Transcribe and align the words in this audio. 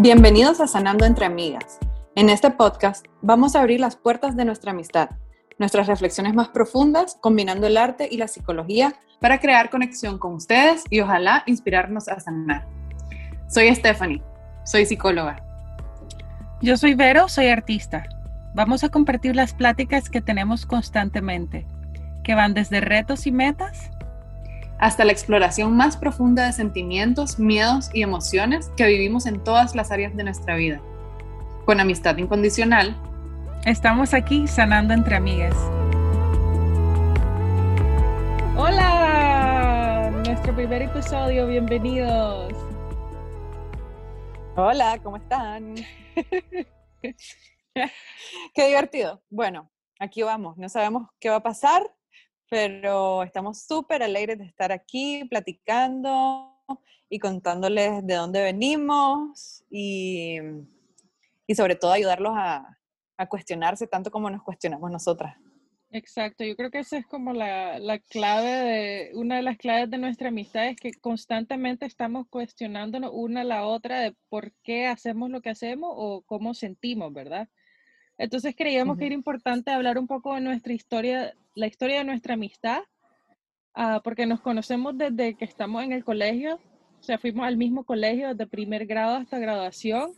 Bienvenidos 0.00 0.60
a 0.60 0.68
Sanando 0.68 1.04
entre 1.06 1.26
Amigas. 1.26 1.80
En 2.14 2.30
este 2.30 2.52
podcast 2.52 3.04
vamos 3.20 3.56
a 3.56 3.60
abrir 3.60 3.80
las 3.80 3.96
puertas 3.96 4.36
de 4.36 4.44
nuestra 4.44 4.70
amistad, 4.70 5.10
nuestras 5.58 5.88
reflexiones 5.88 6.34
más 6.34 6.50
profundas, 6.50 7.18
combinando 7.20 7.66
el 7.66 7.76
arte 7.76 8.08
y 8.08 8.16
la 8.16 8.28
psicología 8.28 8.94
para 9.20 9.40
crear 9.40 9.70
conexión 9.70 10.20
con 10.20 10.34
ustedes 10.34 10.84
y 10.88 11.00
ojalá 11.00 11.42
inspirarnos 11.46 12.06
a 12.06 12.20
sanar. 12.20 12.64
Soy 13.48 13.74
Stephanie, 13.74 14.22
soy 14.64 14.86
psicóloga. 14.86 15.42
Yo 16.62 16.76
soy 16.76 16.94
Vero, 16.94 17.28
soy 17.28 17.48
artista. 17.48 18.04
Vamos 18.54 18.84
a 18.84 18.90
compartir 18.90 19.34
las 19.34 19.52
pláticas 19.52 20.08
que 20.08 20.20
tenemos 20.20 20.64
constantemente, 20.64 21.66
que 22.22 22.36
van 22.36 22.54
desde 22.54 22.80
retos 22.80 23.26
y 23.26 23.32
metas 23.32 23.90
hasta 24.78 25.04
la 25.04 25.12
exploración 25.12 25.76
más 25.76 25.96
profunda 25.96 26.46
de 26.46 26.52
sentimientos, 26.52 27.38
miedos 27.38 27.90
y 27.92 28.02
emociones 28.02 28.70
que 28.76 28.86
vivimos 28.86 29.26
en 29.26 29.42
todas 29.42 29.74
las 29.74 29.90
áreas 29.90 30.16
de 30.16 30.24
nuestra 30.24 30.54
vida. 30.56 30.80
Con 31.64 31.80
amistad 31.80 32.16
incondicional, 32.16 32.96
estamos 33.66 34.14
aquí 34.14 34.46
sanando 34.46 34.94
entre 34.94 35.16
amigas. 35.16 35.56
Hola, 38.56 40.12
nuestro 40.24 40.54
primer 40.54 40.82
episodio, 40.82 41.46
bienvenidos. 41.48 42.52
Hola, 44.56 44.98
¿cómo 45.02 45.16
están? 45.16 45.74
Qué 48.54 48.66
divertido. 48.66 49.22
Bueno, 49.28 49.70
aquí 49.98 50.22
vamos, 50.22 50.56
no 50.56 50.68
sabemos 50.68 51.08
qué 51.20 51.30
va 51.30 51.36
a 51.36 51.42
pasar, 51.42 51.82
pero 52.48 53.22
estamos 53.22 53.62
súper 53.62 54.02
alegres 54.02 54.38
de 54.38 54.44
estar 54.44 54.72
aquí 54.72 55.24
platicando 55.24 56.54
y 57.10 57.18
contándoles 57.18 58.06
de 58.06 58.14
dónde 58.14 58.42
venimos 58.42 59.64
y, 59.70 60.36
y 61.46 61.54
sobre 61.54 61.74
todo 61.74 61.92
ayudarlos 61.92 62.32
a, 62.36 62.78
a, 63.16 63.28
cuestionarse 63.28 63.86
tanto 63.86 64.10
como 64.10 64.30
nos 64.30 64.42
cuestionamos 64.42 64.90
nosotras. 64.90 65.36
Exacto, 65.90 66.44
yo 66.44 66.54
creo 66.54 66.70
que 66.70 66.80
esa 66.80 66.98
es 66.98 67.06
como 67.06 67.32
la, 67.32 67.78
la, 67.78 67.98
clave 67.98 68.50
de, 68.50 69.10
una 69.14 69.36
de 69.36 69.42
las 69.42 69.56
claves 69.56 69.88
de 69.88 69.96
nuestra 69.96 70.28
amistad 70.28 70.66
es 70.66 70.76
que 70.76 70.92
constantemente 70.92 71.86
estamos 71.86 72.26
cuestionándonos 72.28 73.10
una 73.14 73.40
a 73.40 73.44
la 73.44 73.64
otra 73.64 74.00
de 74.00 74.14
por 74.28 74.52
qué 74.62 74.86
hacemos 74.86 75.30
lo 75.30 75.40
que 75.40 75.48
hacemos 75.48 75.90
o 75.94 76.22
cómo 76.26 76.52
sentimos, 76.52 77.10
¿verdad? 77.14 77.48
Entonces 78.18 78.54
creíamos 78.54 78.98
que 78.98 79.06
era 79.06 79.14
importante 79.14 79.70
hablar 79.70 79.96
un 79.96 80.08
poco 80.08 80.34
de 80.34 80.40
nuestra 80.42 80.74
historia, 80.74 81.34
la 81.58 81.66
historia 81.66 81.98
de 81.98 82.04
nuestra 82.04 82.34
amistad, 82.34 82.82
uh, 83.76 84.00
porque 84.02 84.26
nos 84.26 84.40
conocemos 84.40 84.96
desde 84.96 85.34
que 85.34 85.44
estamos 85.44 85.82
en 85.82 85.92
el 85.92 86.04
colegio, 86.04 86.60
o 87.00 87.02
sea, 87.02 87.18
fuimos 87.18 87.46
al 87.46 87.56
mismo 87.56 87.84
colegio 87.84 88.28
desde 88.28 88.46
primer 88.46 88.86
grado 88.86 89.16
hasta 89.16 89.38
graduación, 89.38 90.12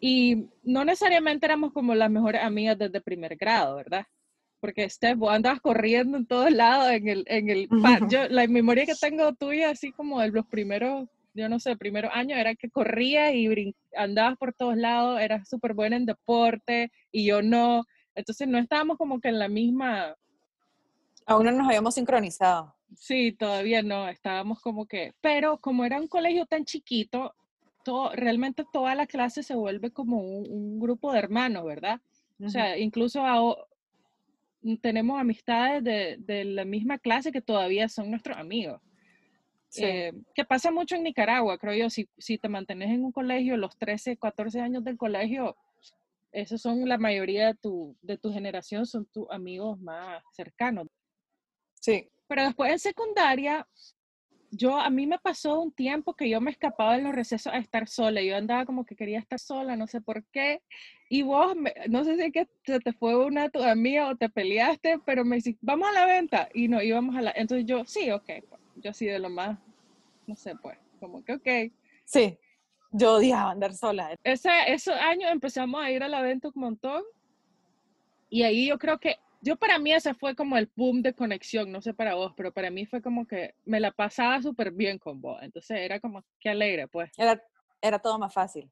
y 0.00 0.50
no 0.62 0.84
necesariamente 0.84 1.46
éramos 1.46 1.72
como 1.72 1.94
las 1.94 2.10
mejores 2.10 2.42
amigas 2.42 2.78
desde 2.78 3.00
primer 3.00 3.36
grado, 3.36 3.76
¿verdad? 3.76 4.04
Porque 4.60 4.88
Steph, 4.88 5.16
vos 5.16 5.32
andabas 5.32 5.60
corriendo 5.60 6.18
en 6.18 6.26
todos 6.26 6.50
lados, 6.52 6.90
en 6.90 7.08
el, 7.08 7.24
en 7.28 7.48
el, 7.48 7.68
yo, 8.10 8.28
la 8.28 8.46
memoria 8.46 8.84
que 8.84 8.94
tengo 9.00 9.32
tuya, 9.34 9.70
así 9.70 9.92
como 9.92 10.20
de 10.20 10.28
los 10.28 10.46
primeros 10.46 11.08
yo 11.34 11.48
no 11.48 11.58
sé, 11.58 11.76
primeros 11.76 12.12
años 12.14 12.38
era 12.38 12.54
que 12.54 12.70
corría 12.70 13.34
y 13.34 13.74
andabas 13.96 14.38
por 14.38 14.54
todos 14.54 14.76
lados, 14.76 15.20
eras 15.20 15.48
súper 15.48 15.74
buena 15.74 15.96
en 15.96 16.06
deporte 16.06 16.92
y 17.10 17.26
yo 17.26 17.42
no. 17.42 17.84
Entonces 18.14 18.46
no 18.46 18.58
estábamos 18.58 18.96
como 18.96 19.20
que 19.20 19.28
en 19.28 19.40
la 19.40 19.48
misma... 19.48 20.14
Aún 21.26 21.46
no 21.46 21.52
nos 21.52 21.66
habíamos 21.66 21.94
sincronizado. 21.94 22.74
Sí, 22.96 23.32
todavía 23.32 23.82
no, 23.82 24.08
estábamos 24.08 24.60
como 24.60 24.86
que... 24.86 25.14
Pero 25.20 25.58
como 25.58 25.84
era 25.84 26.00
un 26.00 26.06
colegio 26.06 26.46
tan 26.46 26.64
chiquito, 26.64 27.34
todo, 27.84 28.10
realmente 28.14 28.64
toda 28.72 28.94
la 28.94 29.06
clase 29.06 29.42
se 29.42 29.54
vuelve 29.54 29.90
como 29.90 30.18
un, 30.18 30.78
grupo 30.78 31.12
de 31.12 31.18
hermanos, 31.18 31.64
¿verdad? 31.64 32.00
O 32.44 32.48
sea, 32.48 32.76
incluso 32.78 33.22
tenemos 34.80 35.20
amistades 35.20 35.82
de, 35.82 36.16
de 36.18 36.44
la 36.44 36.64
misma 36.64 36.98
clase 36.98 37.32
que 37.32 37.40
todavía 37.40 37.88
son 37.88 38.10
nuestros 38.10 38.36
amigos. 38.36 38.80
Eh, 39.76 40.12
que 40.34 40.44
pasa 40.44 40.70
mucho 40.70 40.94
en 40.94 41.02
Nicaragua, 41.02 41.58
creo 41.58 41.74
yo, 41.74 41.90
si, 41.90 42.08
si 42.18 42.38
te 42.38 42.48
mantienes 42.48 42.90
en 42.90 43.04
un 43.04 43.12
colegio, 43.12 43.56
los 43.56 43.76
13, 43.76 44.16
14 44.16 44.60
años 44.60 44.84
del 44.84 44.96
colegio, 44.96 45.56
esos 46.32 46.60
son 46.60 46.88
la 46.88 46.98
mayoría 46.98 47.48
de 47.48 47.54
tu, 47.54 47.96
de 48.02 48.18
tu 48.18 48.32
generación, 48.32 48.86
son 48.86 49.06
tus 49.06 49.28
amigos 49.30 49.78
más 49.80 50.22
cercanos. 50.32 50.86
Sí. 51.84 52.08
Pero 52.26 52.44
después 52.44 52.72
en 52.72 52.78
secundaria, 52.78 53.68
yo, 54.50 54.78
a 54.78 54.88
mí 54.88 55.06
me 55.06 55.18
pasó 55.18 55.60
un 55.60 55.70
tiempo 55.70 56.14
que 56.14 56.30
yo 56.30 56.40
me 56.40 56.50
escapaba 56.50 56.96
en 56.96 57.04
los 57.04 57.14
recesos 57.14 57.52
a 57.52 57.58
estar 57.58 57.88
sola. 57.88 58.22
Yo 58.22 58.36
andaba 58.36 58.64
como 58.64 58.86
que 58.86 58.96
quería 58.96 59.18
estar 59.18 59.38
sola, 59.38 59.76
no 59.76 59.86
sé 59.86 60.00
por 60.00 60.24
qué. 60.28 60.62
Y 61.10 61.22
vos, 61.22 61.54
no 61.90 62.04
sé 62.04 62.16
si 62.16 62.22
es 62.22 62.32
que 62.32 62.48
se 62.64 62.80
te 62.80 62.94
fue 62.94 63.22
una 63.22 63.50
tu 63.50 63.62
amiga 63.62 64.08
o 64.08 64.16
te 64.16 64.30
peleaste, 64.30 64.98
pero 65.04 65.26
me 65.26 65.36
dijiste, 65.36 65.58
vamos 65.60 65.90
a 65.90 65.92
la 65.92 66.06
venta. 66.06 66.48
Y 66.54 66.68
no 66.68 66.80
íbamos 66.80 67.16
a 67.16 67.20
la. 67.20 67.32
Entonces 67.36 67.66
yo, 67.66 67.84
sí, 67.84 68.10
ok. 68.10 68.30
Pues 68.48 68.62
yo 68.76 68.90
así 68.90 69.04
de 69.04 69.18
lo 69.18 69.28
más, 69.28 69.58
no 70.26 70.36
sé, 70.36 70.54
pues, 70.56 70.78
como 71.00 71.22
que 71.22 71.34
ok. 71.34 71.72
Sí, 72.06 72.38
yo 72.92 73.16
odiaba 73.16 73.50
andar 73.50 73.74
sola. 73.74 74.16
Ese, 74.24 74.48
esos 74.68 74.94
años 74.94 75.30
empezamos 75.30 75.82
a 75.82 75.90
ir 75.90 76.02
a 76.02 76.08
la 76.08 76.22
venta 76.22 76.48
un 76.48 76.62
montón 76.62 77.02
y 78.30 78.42
ahí 78.42 78.68
yo 78.68 78.78
creo 78.78 78.98
que, 78.98 79.18
yo 79.44 79.56
para 79.56 79.78
mí 79.78 79.92
ese 79.92 80.14
fue 80.14 80.34
como 80.34 80.56
el 80.56 80.70
boom 80.74 81.02
de 81.02 81.12
conexión, 81.12 81.70
no 81.70 81.82
sé 81.82 81.92
para 81.92 82.14
vos, 82.14 82.32
pero 82.34 82.50
para 82.50 82.70
mí 82.70 82.86
fue 82.86 83.02
como 83.02 83.26
que 83.26 83.54
me 83.64 83.78
la 83.78 83.92
pasaba 83.92 84.40
súper 84.40 84.72
bien 84.72 84.98
con 84.98 85.20
vos, 85.20 85.38
entonces 85.42 85.78
era 85.80 86.00
como 86.00 86.24
que 86.40 86.48
alegre, 86.48 86.88
pues. 86.88 87.10
Era, 87.18 87.42
era 87.82 87.98
todo 87.98 88.18
más 88.18 88.32
fácil. 88.32 88.70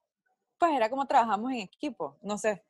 Pues 0.58 0.72
era 0.72 0.88
como 0.88 1.06
trabajamos 1.06 1.52
en 1.52 1.58
equipo, 1.58 2.18
no 2.22 2.38
sé. 2.38 2.64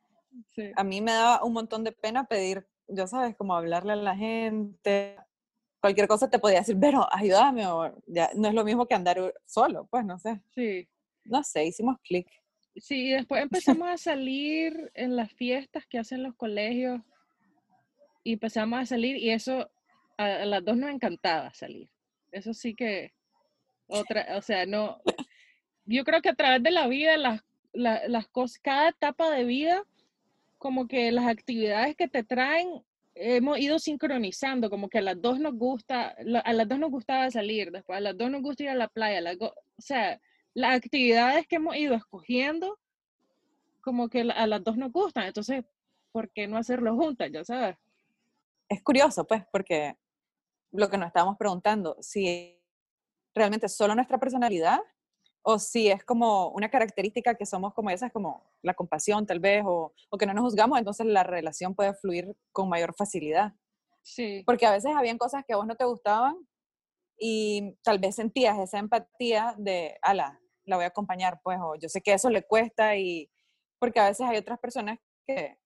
Sí. 0.48 0.72
A 0.74 0.82
mí 0.82 1.00
me 1.00 1.12
daba 1.12 1.44
un 1.44 1.52
montón 1.52 1.84
de 1.84 1.92
pena 1.92 2.24
pedir, 2.24 2.66
yo 2.88 3.06
sabes, 3.06 3.36
como 3.36 3.54
hablarle 3.54 3.92
a 3.92 3.96
la 3.96 4.16
gente, 4.16 5.16
cualquier 5.80 6.08
cosa 6.08 6.28
te 6.28 6.40
podía 6.40 6.58
decir, 6.58 6.76
pero 6.80 7.06
ayúdame, 7.14 7.68
o 7.68 8.02
ya, 8.06 8.30
no 8.34 8.48
es 8.48 8.54
lo 8.54 8.64
mismo 8.64 8.86
que 8.86 8.96
andar 8.96 9.32
solo, 9.46 9.86
pues 9.90 10.04
no 10.04 10.18
sé. 10.18 10.42
Sí. 10.50 10.88
No 11.24 11.44
sé, 11.44 11.66
hicimos 11.66 11.98
clic. 12.02 12.28
Sí, 12.74 13.10
y 13.10 13.12
después 13.12 13.42
empezamos 13.42 13.88
a 13.88 13.96
salir 13.96 14.90
en 14.94 15.14
las 15.14 15.32
fiestas 15.32 15.86
que 15.86 15.98
hacen 15.98 16.24
los 16.24 16.34
colegios 16.34 17.00
y 18.24 18.34
empezamos 18.34 18.78
a 18.78 18.86
salir 18.86 19.16
y 19.16 19.30
eso 19.30 19.70
a, 20.16 20.44
las 20.44 20.64
dos 20.64 20.76
nos 20.76 20.90
encantaba 20.90 21.52
salir. 21.54 21.88
Eso 22.30 22.54
sí 22.54 22.74
que 22.74 23.12
otra, 23.86 24.36
o 24.36 24.42
sea, 24.42 24.66
no, 24.66 25.00
yo 25.84 26.04
creo 26.04 26.22
que 26.22 26.30
a 26.30 26.34
través 26.34 26.62
de 26.62 26.70
la 26.70 26.86
vida, 26.86 27.16
las, 27.16 27.42
las 27.72 28.28
cosas, 28.28 28.58
cada 28.60 28.88
etapa 28.90 29.30
de 29.30 29.44
vida, 29.44 29.84
como 30.58 30.86
que 30.86 31.10
las 31.12 31.26
actividades 31.26 31.96
que 31.96 32.08
te 32.08 32.22
traen 32.22 32.82
hemos 33.14 33.58
ido 33.58 33.78
sincronizando, 33.78 34.70
como 34.70 34.88
que 34.88 34.98
a 34.98 35.02
las 35.02 35.20
dos 35.20 35.38
nos 35.38 35.54
gusta, 35.54 36.14
a 36.44 36.52
las 36.52 36.68
dos 36.68 36.78
nos 36.78 36.90
gustaba 36.90 37.30
salir, 37.30 37.70
después 37.70 37.98
a 37.98 38.00
las 38.00 38.16
dos 38.16 38.30
nos 38.30 38.42
gusta 38.42 38.62
ir 38.62 38.68
a 38.70 38.74
la 38.74 38.88
playa, 38.88 39.20
o 39.40 39.82
sea, 39.82 40.20
las 40.54 40.76
actividades 40.76 41.46
que 41.46 41.56
hemos 41.56 41.76
ido 41.76 41.94
escogiendo, 41.94 42.78
como 43.80 44.08
que 44.08 44.20
a 44.20 44.46
las 44.46 44.62
dos 44.62 44.76
nos 44.76 44.92
gustan, 44.92 45.26
entonces, 45.26 45.64
¿por 46.12 46.30
qué 46.30 46.46
no 46.46 46.56
hacerlo 46.56 46.96
juntas, 46.96 47.30
ya 47.32 47.44
sabes? 47.44 47.76
Es 48.72 48.82
curioso, 48.82 49.26
pues, 49.26 49.44
porque 49.52 49.98
lo 50.72 50.88
que 50.88 50.96
nos 50.96 51.08
estábamos 51.08 51.36
preguntando, 51.36 51.94
si 52.00 52.58
realmente 53.34 53.68
solo 53.68 53.94
nuestra 53.94 54.18
personalidad 54.18 54.80
o 55.42 55.58
si 55.58 55.90
es 55.90 56.02
como 56.04 56.48
una 56.48 56.70
característica 56.70 57.34
que 57.34 57.44
somos 57.44 57.74
como 57.74 57.90
esas, 57.90 58.10
como 58.12 58.50
la 58.62 58.72
compasión 58.72 59.26
tal 59.26 59.40
vez, 59.40 59.62
o, 59.66 59.92
o, 60.08 60.18
que 60.18 60.24
no 60.24 60.32
nos 60.32 60.44
juzgamos, 60.44 60.78
entonces 60.78 61.04
la 61.04 61.22
relación 61.22 61.74
puede 61.74 61.92
fluir 61.92 62.34
con 62.50 62.70
mayor 62.70 62.94
facilidad. 62.94 63.52
Sí. 64.02 64.42
Porque 64.46 64.64
a 64.64 64.70
veces 64.70 64.92
habían 64.96 65.18
cosas 65.18 65.44
que 65.46 65.52
a 65.52 65.56
vos 65.56 65.66
no 65.66 65.76
te 65.76 65.84
gustaban 65.84 66.34
y 67.18 67.76
tal 67.82 67.98
vez 67.98 68.14
sentías 68.14 68.58
esa 68.58 68.78
empatía 68.78 69.54
de, 69.58 69.98
ala, 70.00 70.40
la 70.64 70.76
voy 70.76 70.86
a 70.86 70.88
acompañar, 70.88 71.42
pues, 71.44 71.58
o 71.60 71.74
yo 71.74 71.90
sé 71.90 72.00
que 72.00 72.14
eso 72.14 72.30
le 72.30 72.42
cuesta 72.42 72.96
y, 72.96 73.30
porque 73.78 74.00
a 74.00 74.08
veces 74.08 74.26
hay 74.26 74.38
otras 74.38 74.58
personas 74.58 74.98
que, 75.26 75.58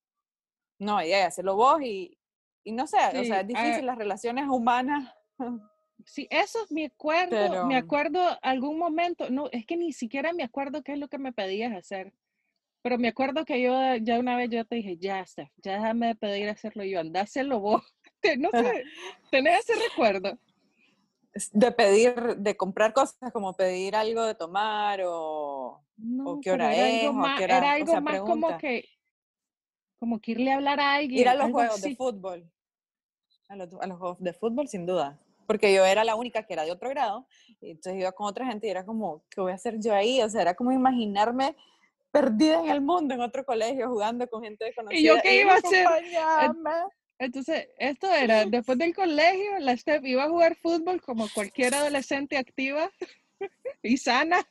no, 0.81 1.01
ya, 1.05 1.27
hacerlo 1.27 1.55
vos 1.55 1.81
y, 1.83 2.19
y 2.67 2.73
no 2.73 2.87
sé, 2.87 2.99
sí. 3.13 3.19
o 3.19 3.25
sea, 3.25 3.41
es 3.41 3.47
difícil 3.47 3.87
las 3.87 3.97
relaciones 3.97 4.47
humanas. 4.49 5.15
Sí, 6.05 6.29
eso 6.31 6.59
me 6.71 6.85
acuerdo, 6.85 7.67
me 7.67 7.77
acuerdo 7.77 8.21
algún 8.43 8.79
momento, 8.79 9.31
no, 9.31 9.49
es 9.51 9.65
que 9.67 9.77
ni 9.77 9.93
siquiera 9.93 10.33
me 10.35 10.45
acuerdo 10.45 10.83
qué 10.83 10.93
es 10.93 10.99
lo 10.99 11.09
que 11.09 11.19
me 11.19 11.33
pedías 11.33 11.75
hacer, 11.75 12.13
pero 12.83 12.99
me 12.99 13.09
acuerdo 13.09 13.45
que 13.45 13.61
yo 13.61 13.73
ya 13.97 14.21
una 14.21 14.37
vez 14.37 14.51
yo 14.51 14.65
te 14.65 14.77
dije, 14.77 14.99
ya, 14.99 15.25
Steph, 15.25 15.51
ya 15.57 15.73
déjame 15.73 16.09
de 16.09 16.15
pedir 16.15 16.49
hacerlo 16.49 16.85
yo, 16.85 17.01
anda 17.01 17.21
a 17.21 17.25
hacerlo 17.25 17.61
vos. 17.61 17.83
No 18.39 18.51
sé, 18.51 18.85
¿tenés 19.31 19.61
ese 19.61 19.75
recuerdo? 19.89 20.39
De 21.53 21.71
pedir, 21.73 22.15
de 22.37 22.57
comprar 22.57 22.93
cosas 22.93 23.33
como 23.33 23.55
pedir 23.55 23.95
algo 23.97 24.25
de 24.25 24.35
tomar 24.35 25.01
o, 25.05 25.81
no, 25.97 26.31
o 26.31 26.41
qué 26.41 26.51
hora 26.51 26.75
era 26.75 26.89
es. 26.89 27.01
Algo 27.03 27.13
más, 27.15 27.41
hora, 27.41 27.59
era 27.59 27.73
algo 27.73 27.85
o 27.85 27.91
sea, 27.91 28.01
más 28.01 28.13
pregunta. 28.13 28.47
como 28.47 28.59
que, 28.59 28.89
como 29.99 30.21
que 30.21 30.31
irle 30.33 30.53
a 30.53 30.57
hablar 30.57 30.81
a 30.81 30.95
alguien. 30.95 31.21
Ir 31.21 31.29
a 31.29 31.35
los 31.35 31.51
juegos 31.51 31.75
así. 31.75 31.91
de 31.91 31.97
fútbol. 31.97 32.51
A 33.49 33.57
los, 33.57 33.69
a 33.81 33.87
los 33.87 33.99
juegos 33.99 34.19
de 34.21 34.33
fútbol, 34.33 34.69
sin 34.69 34.87
duda 34.87 35.19
porque 35.47 35.73
yo 35.73 35.85
era 35.85 36.05
la 36.05 36.17
única 36.17 36.43
que 36.43 36.53
era 36.53 36.65
de 36.65 36.73
otro 36.73 36.91
grado, 36.91 37.27
y 37.61 37.71
entonces 37.71 38.01
iba 38.01 38.13
con 38.13 38.27
otra 38.27 38.47
gente 38.47 38.67
y 38.67 38.71
era 38.71 38.85
como, 38.85 39.23
¿qué 39.31 39.41
voy 39.41 39.53
a 39.53 39.55
hacer 39.55 39.79
yo 39.81 39.95
ahí? 39.95 40.21
O 40.21 40.29
sea, 40.29 40.43
era 40.43 40.55
como 40.55 40.73
imaginarme 40.73 41.57
perdida 42.11 42.61
en 42.61 42.71
el 42.71 42.81
mundo, 42.81 43.15
en 43.15 43.21
otro 43.21 43.45
colegio, 43.45 43.89
jugando 43.89 44.27
con 44.29 44.43
gente 44.43 44.65
desconocida. 44.65 44.99
¿Y 44.99 45.05
yo 45.05 45.15
qué 45.23 45.41
iba 45.41 45.53
a 45.53 45.57
hacer? 45.57 45.87
Entonces, 47.19 47.69
esto 47.79 48.13
era, 48.13 48.45
después 48.45 48.77
del 48.77 48.95
colegio, 48.95 49.59
la 49.61 49.75
Steph 49.77 50.05
iba 50.05 50.25
a 50.25 50.29
jugar 50.29 50.55
fútbol 50.57 51.01
como 51.01 51.27
cualquier 51.33 51.75
adolescente 51.75 52.37
activa 52.37 52.91
y 53.83 53.97
sana, 53.97 54.47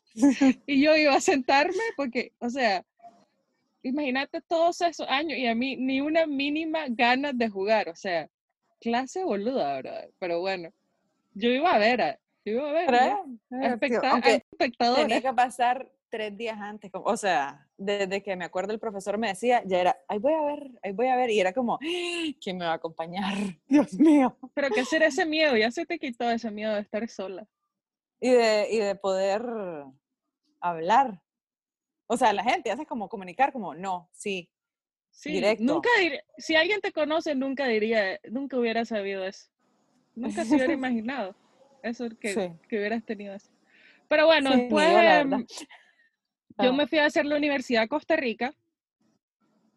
y 0.66 0.84
yo 0.84 0.96
iba 0.96 1.14
a 1.14 1.22
sentarme 1.22 1.84
porque, 1.96 2.32
o 2.40 2.50
sea, 2.50 2.84
imagínate 3.84 4.42
todos 4.42 4.82
esos 4.82 5.08
años 5.08 5.38
y 5.38 5.46
a 5.46 5.54
mí 5.54 5.76
ni 5.78 6.02
una 6.02 6.26
mínima 6.26 6.86
ganas 6.90 7.38
de 7.38 7.50
jugar, 7.50 7.90
o 7.90 7.96
sea, 7.96 8.28
clase 8.80 9.24
boluda, 9.24 9.74
¿verdad? 9.74 10.10
Pero 10.20 10.40
bueno, 10.40 10.72
yo 11.34 11.50
iba 11.50 11.74
a 11.74 11.78
ver, 11.78 12.20
yo 12.46 12.54
iba 12.54 12.70
a 12.70 12.74
ver, 12.74 13.74
espectador. 13.74 15.02
Tenía 15.02 15.22
que 15.22 15.34
pasar 15.34 15.92
tres 16.10 16.38
días 16.38 16.58
antes, 16.60 16.92
o 16.94 17.18
sea, 17.18 17.68
desde 17.78 18.24
que 18.24 18.36
me 18.36 18.46
acuerdo 18.46 18.72
el 18.72 18.80
profesor 18.80 19.18
me 19.18 19.28
decía, 19.30 19.62
ya 19.66 19.82
era, 19.82 20.00
ahí 20.08 20.18
voy 20.18 20.34
a 20.34 20.42
ver, 20.42 20.72
ahí 20.82 20.92
voy 20.94 21.08
a 21.08 21.16
ver, 21.16 21.30
y 21.30 21.40
era 21.40 21.52
como, 21.52 21.78
¿quién 22.42 22.58
me 22.58 22.66
va 22.66 22.72
a 22.72 22.76
acompañar? 22.76 23.34
Dios 23.68 23.94
mío. 23.96 24.38
Pero 24.54 24.70
qué 24.70 24.82
hacer 24.82 25.04
ese 25.04 25.26
miedo, 25.26 25.58
ya 25.58 25.72
se 25.72 25.86
te 25.86 26.00
quitó 26.00 26.30
ese 26.30 26.52
miedo 26.52 26.74
de 26.74 26.82
estar 26.82 27.08
sola. 27.10 27.46
Y 28.22 28.30
de, 28.30 28.68
y 28.72 28.78
de 28.78 28.96
poder 28.96 29.44
hablar. 30.62 31.22
O 32.08 32.16
sea, 32.16 32.32
la 32.32 32.44
gente 32.44 32.72
hace 32.72 32.86
como 32.86 33.10
comunicar, 33.10 33.52
como, 33.52 33.76
no, 33.76 34.10
sí, 34.14 34.50
sí 35.16 35.32
directo. 35.32 35.64
Nunca 35.64 35.90
si 36.38 36.56
alguien 36.56 36.80
te 36.82 36.92
conoce, 36.92 37.34
nunca 37.34 37.68
diría, 37.68 38.20
nunca 38.30 38.58
hubiera 38.58 38.86
sabido 38.86 39.26
eso. 39.26 39.50
Nunca 40.14 40.46
se 40.46 40.56
hubiera 40.56 40.74
imaginado 40.74 41.36
eso, 41.82 42.08
que, 42.20 42.54
que 42.70 42.78
hubieras 42.78 43.04
tenido 43.04 43.34
eso. 43.34 43.50
Pero 44.08 44.28
bueno, 44.28 44.56
después... 44.56 45.48
Yo 46.64 46.74
me 46.74 46.88
fui 46.88 47.00
a 47.00 47.06
hacer 47.06 47.26
la 47.26 47.36
universidad 47.36 47.84
a 47.84 47.88
Costa 47.88 48.16
Rica. 48.16 48.54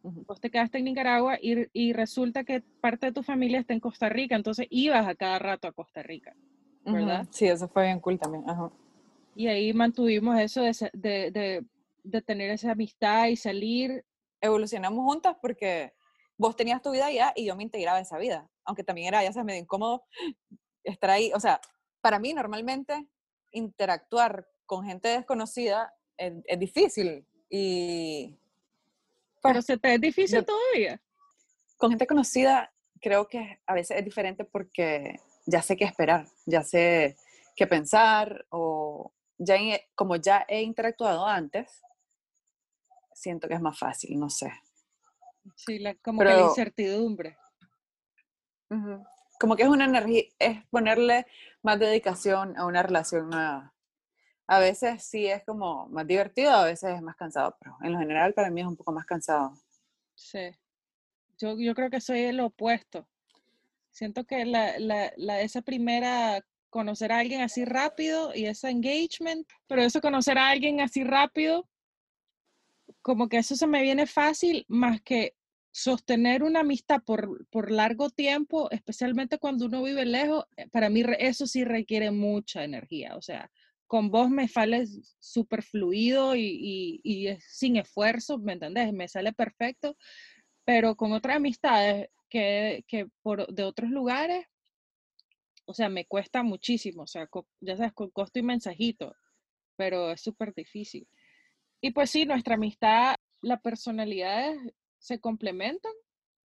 Vos 0.03 0.41
te 0.41 0.51
quedaste 0.51 0.79
en 0.79 0.85
Nicaragua 0.85 1.39
y, 1.41 1.93
resulta 1.93 2.45
que 2.45 2.63
parte 2.81 3.07
de 3.07 3.13
tu 3.13 3.23
familia 3.23 3.59
está 3.59 3.75
en 3.75 3.81
Costa 3.81 4.09
Rica, 4.09 4.37
entonces 4.37 4.67
ibas 4.71 5.07
a 5.07 5.15
cada 5.15 5.39
rato 5.39 5.67
a 5.67 5.73
Costa 5.73 6.03
Rica, 6.03 6.35
¿verdad? 6.85 7.27
Sí, 7.31 7.47
eso 7.47 7.69
fue 7.69 7.85
bien 7.85 8.01
cool 8.01 8.19
también. 8.19 8.45
Y 9.35 9.49
ahí 9.49 9.73
mantuvimos 9.73 10.39
eso 10.39 10.63
de, 10.63 11.65
de, 12.05 12.23
tener 12.23 12.51
esa 12.51 12.73
amistad 12.73 13.27
y 13.27 13.37
salir. 13.37 14.05
Evolucionamos 14.41 15.05
juntas 15.05 15.37
porque 15.41 15.95
vos 16.37 16.57
tenías 16.57 16.81
tu 16.83 16.91
vida 16.91 17.07
allá 17.07 17.33
y 17.35 17.47
yo 17.47 17.57
me 17.57 17.65
integraba 17.65 17.99
a 17.99 18.03
esa 18.03 18.19
vida, 18.19 18.49
aunque 18.65 18.85
también 18.85 19.09
era, 19.09 19.23
ya 19.23 19.33
sabes, 19.33 19.47
medio 19.47 19.61
incómodo 19.61 20.05
estar 20.85 21.11
ahí. 21.11 21.33
O 21.35 21.41
sea, 21.41 21.61
para 22.01 22.19
mí 22.19 22.33
normalmente 22.33 23.09
interactuar 23.53 24.49
con 24.67 24.85
gente 24.85 25.09
desconocida 25.09 25.95
es, 26.17 26.59
difícil. 26.59 27.27
Y. 27.49 28.37
Pero 29.43 29.63
se 29.63 29.79
te 29.79 29.95
es 29.95 30.01
difícil 30.01 30.45
todavía. 30.45 31.01
Con 31.77 31.91
gente 31.91 32.07
conocida, 32.07 32.73
creo 33.01 33.29
que 33.29 33.61
a 33.67 33.75
veces 33.75 33.99
es 33.99 34.05
diferente 34.05 34.45
porque 34.45 35.21
ya 35.47 35.63
sé 35.63 35.77
qué 35.77 35.85
esperar, 35.85 36.27
ya 36.45 36.63
sé 36.63 37.17
qué 37.57 37.67
pensar, 37.67 38.45
o 38.51 39.13
ya 39.39 39.57
como 39.95 40.17
ya 40.17 40.45
he 40.49 40.63
interactuado 40.63 41.25
antes, 41.27 41.83
siento 43.19 43.49
que 43.49 43.55
es 43.55 43.61
más 43.61 43.79
fácil, 43.79 44.19
no 44.19 44.31
sé. 44.31 44.53
Sí, 45.55 45.81
como 46.03 46.21
que 46.21 46.25
la 46.25 46.43
incertidumbre. 46.43 47.37
Como 49.41 49.57
que 49.57 49.63
es 49.63 49.69
una 49.69 49.87
energía, 49.87 50.25
es 50.39 50.65
ponerle 50.67 51.27
más 51.63 51.79
dedicación 51.79 52.57
a 52.57 52.67
una 52.67 52.83
relación 52.83 53.31
nueva 53.31 53.75
a 54.49 54.59
veces 54.59 55.05
sí 55.05 55.27
es 55.27 55.45
como 55.45 55.87
más 55.89 56.07
divertido, 56.07 56.51
a 56.51 56.65
veces 56.65 56.97
es 56.97 57.03
más 57.03 57.17
cansado, 57.17 57.55
pero 57.61 57.77
en 57.83 57.93
lo 57.93 57.99
general 57.99 58.33
para 58.33 58.51
mí 58.51 58.63
es 58.63 58.67
un 58.67 58.77
poco 58.77 58.93
más 58.93 59.05
cansado. 59.05 59.53
Sí, 60.15 60.51
yo, 61.39 61.57
yo 61.59 61.75
creo 61.75 61.91
que 61.91 62.01
soy 62.01 62.21
el 62.21 62.41
opuesto. 62.41 63.07
Siento 63.91 64.25
que 64.25 64.47
la, 64.47 64.79
la, 64.79 65.13
la, 65.17 65.43
esa 65.43 65.61
primera, 65.61 66.43
conocer 66.71 67.13
a 67.13 67.19
alguien 67.19 67.43
así 67.43 67.67
rápido 67.67 68.35
y 68.35 68.47
ese 68.47 68.71
engagement, 68.71 69.47
pero 69.67 69.83
eso 69.83 70.01
conocer 70.01 70.39
a 70.39 70.49
alguien 70.49 70.81
así 70.81 71.05
rápido, 71.05 71.69
como 73.09 73.31
que 73.31 73.39
eso 73.39 73.57
se 73.57 73.67
me 73.67 73.81
viene 73.81 74.07
fácil 74.07 74.67
más 74.69 75.01
que 75.01 75.35
sostener 75.71 76.43
una 76.43 76.61
amistad 76.61 77.03
por, 77.03 77.47
por 77.49 77.71
largo 77.71 78.11
tiempo, 78.11 78.71
especialmente 78.71 79.39
cuando 79.39 79.65
uno 79.65 79.83
vive 79.83 80.05
lejos, 80.05 80.45
eh, 80.59 80.69
para 80.69 80.91
mí 80.91 81.03
eso 81.19 81.47
sí 81.47 81.65
requiere 81.65 82.11
mucha 82.11 82.65
energía, 82.65 83.17
o 83.17 83.23
sea, 83.23 83.51
con 83.87 84.11
vos 84.11 84.29
me 84.29 84.47
sale 84.47 84.85
súper 85.19 85.63
fluido 85.63 86.37
y, 86.37 87.01
y, 87.03 87.35
sin 87.41 87.77
esfuerzo, 87.77 88.37
¿me 88.37 88.53
entendés? 88.53 88.93
Me 88.93 89.09
sale 89.09 89.33
perfecto, 89.33 89.97
pero 90.67 90.95
con 90.95 91.13
otras 91.13 91.37
amistades 91.37 92.11
que, 92.29 92.85
que 92.87 93.07
por, 93.23 93.47
de 93.47 93.65
otros 93.65 93.89
lugares, 93.89 94.45
o 95.65 95.73
sea, 95.73 95.89
me 95.89 96.05
cuesta 96.05 96.43
muchísimo, 96.43 97.05
o 97.05 97.07
sea, 97.07 97.27
ya 97.61 97.75
sabes, 97.79 97.95
con 97.95 98.11
costo 98.11 98.39
y 98.39 98.43
mensajito, 98.43 99.17
pero 99.77 100.11
es 100.11 100.21
súper 100.21 100.53
difícil. 100.53 101.09
Y 101.81 101.93
pues 101.93 102.11
sí, 102.11 102.25
nuestra 102.27 102.55
amistad, 102.55 103.15
las 103.41 103.61
personalidades 103.61 104.59
se 104.99 105.21
complementan, 105.21 105.93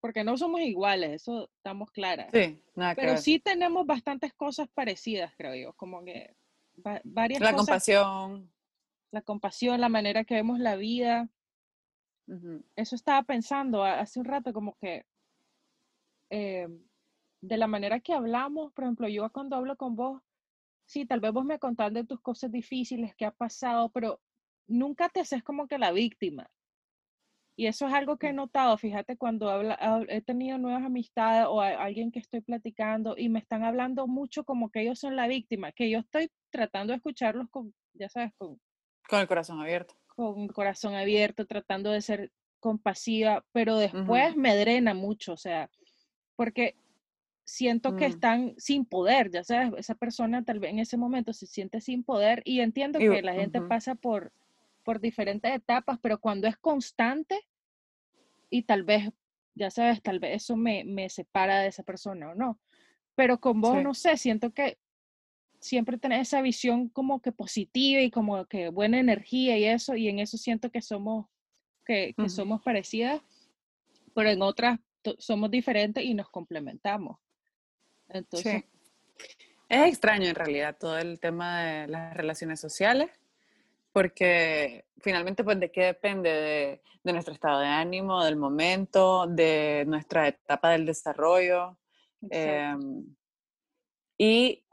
porque 0.00 0.24
no 0.24 0.36
somos 0.36 0.60
iguales, 0.60 1.22
eso 1.22 1.48
estamos 1.56 1.90
claras. 1.90 2.30
Sí, 2.32 2.60
nada 2.74 2.94
Pero 2.94 3.16
sí 3.16 3.38
tenemos 3.38 3.86
bastantes 3.86 4.34
cosas 4.34 4.68
parecidas, 4.74 5.32
creo 5.36 5.54
yo, 5.54 5.72
como 5.74 6.04
que 6.04 6.34
varias 7.04 7.40
la 7.40 7.52
cosas. 7.52 7.66
compasión. 7.66 8.52
La 9.10 9.22
compasión, 9.22 9.80
la 9.80 9.88
manera 9.88 10.24
que 10.24 10.34
vemos 10.34 10.58
la 10.58 10.76
vida. 10.76 11.28
Eso 12.76 12.96
estaba 12.96 13.22
pensando 13.22 13.84
hace 13.84 14.18
un 14.18 14.24
rato, 14.24 14.52
como 14.52 14.74
que 14.76 15.04
eh, 16.30 16.66
de 17.42 17.56
la 17.56 17.66
manera 17.66 18.00
que 18.00 18.14
hablamos, 18.14 18.72
por 18.72 18.84
ejemplo, 18.84 19.08
yo 19.08 19.30
cuando 19.30 19.56
hablo 19.56 19.76
con 19.76 19.96
vos, 19.96 20.22
sí, 20.86 21.04
tal 21.04 21.20
vez 21.20 21.32
vos 21.32 21.44
me 21.44 21.58
contás 21.58 21.92
de 21.92 22.04
tus 22.04 22.20
cosas 22.20 22.50
difíciles 22.50 23.14
que 23.16 23.26
ha 23.26 23.32
pasado, 23.32 23.90
pero 23.90 24.20
nunca 24.66 25.08
te 25.08 25.20
haces 25.20 25.42
como 25.42 25.66
que 25.66 25.78
la 25.78 25.92
víctima. 25.92 26.50
Y 27.54 27.66
eso 27.66 27.86
es 27.86 27.92
algo 27.92 28.16
que 28.16 28.28
he 28.28 28.32
notado, 28.32 28.78
fíjate, 28.78 29.16
cuando 29.16 29.50
habla, 29.50 29.78
he 30.08 30.22
tenido 30.22 30.56
nuevas 30.56 30.84
amistades 30.84 31.46
o 31.48 31.60
alguien 31.60 32.10
que 32.10 32.18
estoy 32.18 32.40
platicando 32.40 33.14
y 33.16 33.28
me 33.28 33.40
están 33.40 33.62
hablando 33.62 34.06
mucho 34.06 34.44
como 34.44 34.70
que 34.70 34.80
ellos 34.80 34.98
son 34.98 35.16
la 35.16 35.28
víctima, 35.28 35.70
que 35.72 35.90
yo 35.90 35.98
estoy 35.98 36.30
tratando 36.50 36.92
de 36.92 36.96
escucharlos 36.96 37.48
con, 37.50 37.74
ya 37.92 38.08
sabes, 38.08 38.32
con... 38.38 38.58
Con 39.06 39.20
el 39.20 39.28
corazón 39.28 39.60
abierto. 39.60 39.94
Con 40.06 40.40
el 40.40 40.52
corazón 40.52 40.94
abierto, 40.94 41.46
tratando 41.46 41.90
de 41.90 42.00
ser 42.00 42.32
compasiva, 42.58 43.44
pero 43.52 43.76
después 43.76 44.34
me 44.36 44.56
drena 44.56 44.94
mucho, 44.94 45.34
o 45.34 45.36
sea, 45.36 45.68
porque 46.36 46.74
siento 47.44 47.96
que 47.96 48.08
mm. 48.08 48.10
están 48.10 48.54
sin 48.56 48.86
poder, 48.86 49.30
ya 49.30 49.44
sabes, 49.44 49.72
esa 49.76 49.94
persona 49.94 50.44
tal 50.44 50.58
vez 50.58 50.70
en 50.70 50.78
ese 50.78 50.96
momento 50.96 51.32
se 51.32 51.46
siente 51.46 51.80
sin 51.80 52.02
poder 52.04 52.40
y 52.44 52.60
entiendo 52.60 52.98
que 52.98 53.20
la 53.20 53.34
gente 53.34 53.60
pasa 53.60 53.94
por 53.94 54.32
por 54.82 55.00
diferentes 55.00 55.54
etapas, 55.54 55.98
pero 56.00 56.18
cuando 56.20 56.46
es 56.46 56.56
constante 56.56 57.40
y 58.50 58.62
tal 58.62 58.82
vez, 58.82 59.10
ya 59.54 59.70
sabes, 59.70 60.02
tal 60.02 60.18
vez 60.18 60.42
eso 60.42 60.56
me, 60.56 60.84
me 60.84 61.08
separa 61.08 61.60
de 61.60 61.68
esa 61.68 61.82
persona 61.82 62.30
o 62.30 62.34
no. 62.34 62.60
Pero 63.14 63.40
con 63.40 63.60
vos, 63.60 63.82
no 63.82 63.94
sé, 63.94 64.16
siento 64.16 64.52
que 64.52 64.78
siempre 65.60 65.98
tenés 65.98 66.28
esa 66.28 66.42
visión 66.42 66.88
como 66.88 67.20
que 67.20 67.32
positiva 67.32 68.00
y 68.00 68.10
como 68.10 68.44
que 68.46 68.68
buena 68.68 68.98
energía 68.98 69.56
y 69.58 69.64
eso, 69.64 69.94
y 69.94 70.08
en 70.08 70.18
eso 70.18 70.36
siento 70.36 70.70
que 70.70 70.82
somos, 70.82 71.26
que, 71.84 72.14
que 72.16 72.28
somos 72.28 72.62
parecidas, 72.62 73.22
pero 74.14 74.30
en 74.30 74.42
otras 74.42 74.80
somos 75.18 75.50
diferentes 75.50 76.04
y 76.04 76.14
nos 76.14 76.30
complementamos. 76.30 77.18
Entonces, 78.08 78.64
Es 79.68 79.88
extraño 79.88 80.28
en 80.28 80.34
realidad 80.34 80.76
todo 80.78 80.98
el 80.98 81.18
tema 81.18 81.62
de 81.62 81.88
las 81.88 82.14
relaciones 82.14 82.60
sociales, 82.60 83.10
porque 83.92 84.86
finalmente, 85.00 85.44
pues, 85.44 85.60
¿de 85.60 85.70
qué 85.70 85.84
depende? 85.84 86.30
De, 86.30 86.82
de, 87.04 87.12
nuestro 87.12 87.34
estado 87.34 87.60
de 87.60 87.66
ánimo, 87.66 88.24
del 88.24 88.36
momento, 88.36 89.26
de 89.26 89.84
nuestra 89.86 90.28
etapa 90.28 90.70
del 90.70 90.86
desarrollo. 90.86 91.78
Em, 92.30 93.04
y 94.18 94.64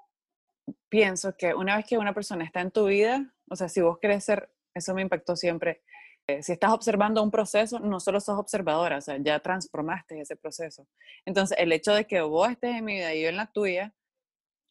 pienso 0.90 1.36
que 1.36 1.54
una 1.54 1.78
vez 1.78 1.86
que 1.86 1.98
una 1.98 2.14
persona 2.14 2.44
está 2.44 2.62
en 2.62 2.72
tu 2.72 2.86
vida, 2.86 3.34
o 3.50 3.56
sea, 3.56 3.70
si 3.70 3.82
vos 3.82 3.98
querés 4.00 4.24
ser, 4.24 4.52
eso 4.74 4.94
me 4.94 5.02
impactó 5.02 5.36
siempre, 5.36 5.82
eh, 6.28 6.44
si 6.44 6.52
estás 6.52 6.72
observando 6.72 7.24
un 7.24 7.32
proceso, 7.32 7.80
no 7.80 8.00
solo 8.00 8.20
sos 8.20 8.38
observadora, 8.38 8.98
o 8.98 9.02
sea, 9.02 9.18
ya 9.18 9.40
transformaste 9.40 10.22
ese 10.22 10.36
proceso. 10.36 10.88
Entonces, 11.26 11.58
el 11.60 11.72
hecho 11.72 11.94
de 11.94 12.06
que 12.06 12.22
vos 12.22 12.52
estés 12.52 12.76
en 12.76 12.86
mi 12.86 12.96
vida 12.96 13.14
y 13.16 13.24
yo 13.24 13.30
en 13.30 13.38
la 13.38 13.52
tuya, 13.52 13.96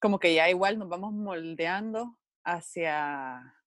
como 0.00 0.21
que 0.21 0.35
ya 0.35 0.49
igual 0.49 0.78
nos 0.78 0.88
vamos 0.88 1.12
moldeando 1.12 2.17
hacia 2.45 3.58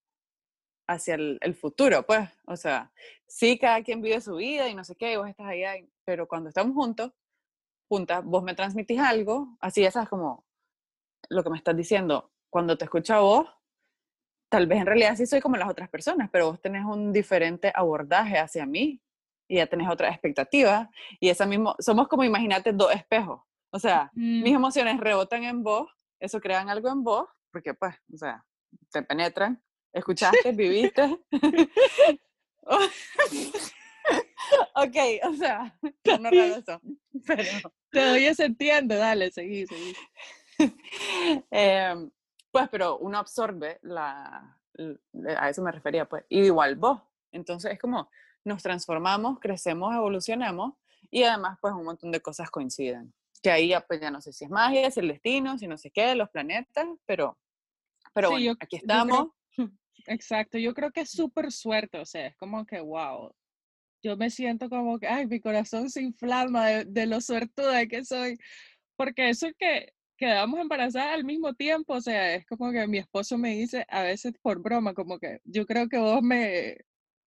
hacia 0.93 1.15
el, 1.15 1.55
futuro, 1.55 2.05
pues, 2.05 2.29
o 2.45 2.55
sea, 2.55 2.91
sí, 3.27 3.57
cada 3.57 3.83
quien 3.83 4.01
vive 4.01 4.21
su 4.21 4.36
vida 4.36 4.67
y 4.69 4.75
no 4.75 4.83
sé 4.83 4.95
qué, 4.95 5.17
vos 5.17 5.27
estás 5.27 5.48
allá, 5.48 5.74
pero 6.05 6.27
cuando 6.27 6.50
estamos 6.50 6.74
juntos, 6.74 7.12
juntas, 7.88 8.24
vos 8.24 8.43
me 8.43 8.55
transmitís 8.55 9.00
algo, 9.00 9.57
así 9.60 9.89
sabes 9.91 10.10
como 10.10 10.45
lo 11.29 11.43
que 11.43 11.50
me 11.50 11.57
estás 11.57 11.75
diciendo, 11.75 12.31
cuando 12.50 12.77
te 12.77 12.86
escucho 12.86 13.13
a 13.13 13.19
vos, 13.19 13.48
tal 14.50 14.67
vez 14.67 14.79
en 14.79 14.86
realidad 14.86 15.15
sí 15.15 15.25
soy 15.25 15.39
como 15.39 15.57
las 15.57 15.69
otras 15.69 15.89
personas, 15.89 16.29
pero 16.31 16.48
vos 16.48 16.62
tenés 16.62 16.83
un 16.86 17.13
diferente 17.13 17.71
abordaje 17.74 18.38
hacia 18.38 18.65
mí 18.65 19.01
y 19.48 19.55
ya 19.57 19.67
tenés 19.67 19.89
otra 19.89 20.10
expectativa 20.10 20.89
y 21.19 21.29
esa 21.29 21.45
mismo, 21.45 21.75
somos 21.79 22.07
como 22.07 22.24
imagínate 22.24 22.74
dos 22.74 22.93
espejos, 22.93 23.41
o 23.71 23.79
sea, 23.79 24.12
Mm, 24.13 24.43
mis 24.43 24.53
emociones 24.53 25.00
rebotan 25.00 25.43
en 25.43 25.63
vos, 25.63 25.89
eso 26.19 26.39
crean 26.39 26.69
algo 26.69 26.89
en 26.89 27.03
vos, 27.03 27.27
porque 27.51 27.74
pues, 27.74 27.95
o 28.13 28.17
sea, 28.17 28.45
te 28.91 29.01
penetran, 29.03 29.62
escuchaste, 29.93 30.51
viviste. 30.51 31.17
ok, 34.75 34.95
o 35.29 35.33
sea, 35.36 35.77
no 36.19 36.29
raro 36.29 36.55
eso, 36.55 36.81
pero 37.25 37.43
Te 37.91 38.05
doy 38.05 38.25
ese 38.25 38.45
entiendo, 38.45 38.95
dale, 38.95 39.31
seguí, 39.31 39.65
seguí. 39.67 39.95
Em, 41.51 42.12
pues, 42.51 42.69
pero 42.69 42.98
uno 43.00 43.17
absorbe 43.17 43.79
la, 43.81 44.57
a 45.38 45.50
eso 45.50 45.62
me 45.63 45.71
refería, 45.71 46.07
pues, 46.07 46.24
y 46.29 46.41
igual 46.45 46.75
vos. 46.75 47.01
Entonces 47.31 47.74
es 47.74 47.79
como 47.79 48.10
nos 48.43 48.62
transformamos, 48.62 49.39
crecemos, 49.39 49.93
evolucionamos 49.95 50.74
y 51.10 51.24
además 51.24 51.57
pues 51.62 51.74
un 51.74 51.86
montón 51.86 52.12
de 52.12 52.21
cosas 52.21 52.51
coinciden. 52.51 53.13
Que 53.41 53.50
ahí 53.51 53.69
ya, 53.69 53.81
pues 53.81 54.01
ya 54.01 54.12
no 54.12 54.21
sé 54.21 54.33
si 54.33 54.43
es 54.45 54.51
magia, 54.51 54.86
es 54.88 54.98
el 54.98 55.07
destino, 55.07 55.57
si 55.57 55.67
no 55.67 55.77
sé 55.77 55.89
qué, 55.91 56.13
los 56.15 56.29
planetas, 56.29 56.86
pero, 57.05 57.38
pero 58.13 58.27
Sí, 58.29 58.33
bueno, 58.33 58.45
yo- 58.51 58.57
aquí 58.60 58.75
estamos. 58.77 59.27
Exacto, 60.08 60.58
yo 60.58 60.74
creo 60.74 60.91
que 60.91 61.01
es 61.01 61.12
súper 61.12 61.51
suerte, 61.51 61.98
o 62.00 62.05
sea, 62.05 62.27
es 62.27 62.36
como 62.38 62.65
que, 62.65 62.79
wow, 62.79 63.34
yo 64.03 64.17
me 64.17 64.29
siento 64.29 64.70
como 64.70 65.00
que, 65.00 65.08
ay, 65.08 65.27
mi 65.27 65.39
corazón 65.39 65.89
se 65.89 66.01
inflama 66.01 66.67
de, 66.67 66.86
de 66.86 67.05
lo 67.05 67.22
suertuda 67.22 67.86
que 67.88 68.03
soy, 68.03 68.38
porque 68.96 69.29
eso 69.29 69.48
que 69.58 69.93
quedamos 70.17 70.60
embarazadas 70.60 71.13
al 71.13 71.24
mismo 71.25 71.53
tiempo, 71.53 71.93
o 71.96 72.01
sea, 72.01 72.36
es 72.36 72.46
como 72.46 72.72
que 72.72 72.88
mi 72.88 73.00
esposo 73.00 73.38
me 73.38 73.55
dice 73.55 73.86
a 73.89 74.03
veces 74.03 74.34
por 74.41 74.62
broma, 74.62 74.93
como 74.93 75.17
que 75.20 75.39
yo 75.43 75.65
creo 75.65 75.88
que 75.89 75.98
vos 75.98 76.22
me, 76.22 76.77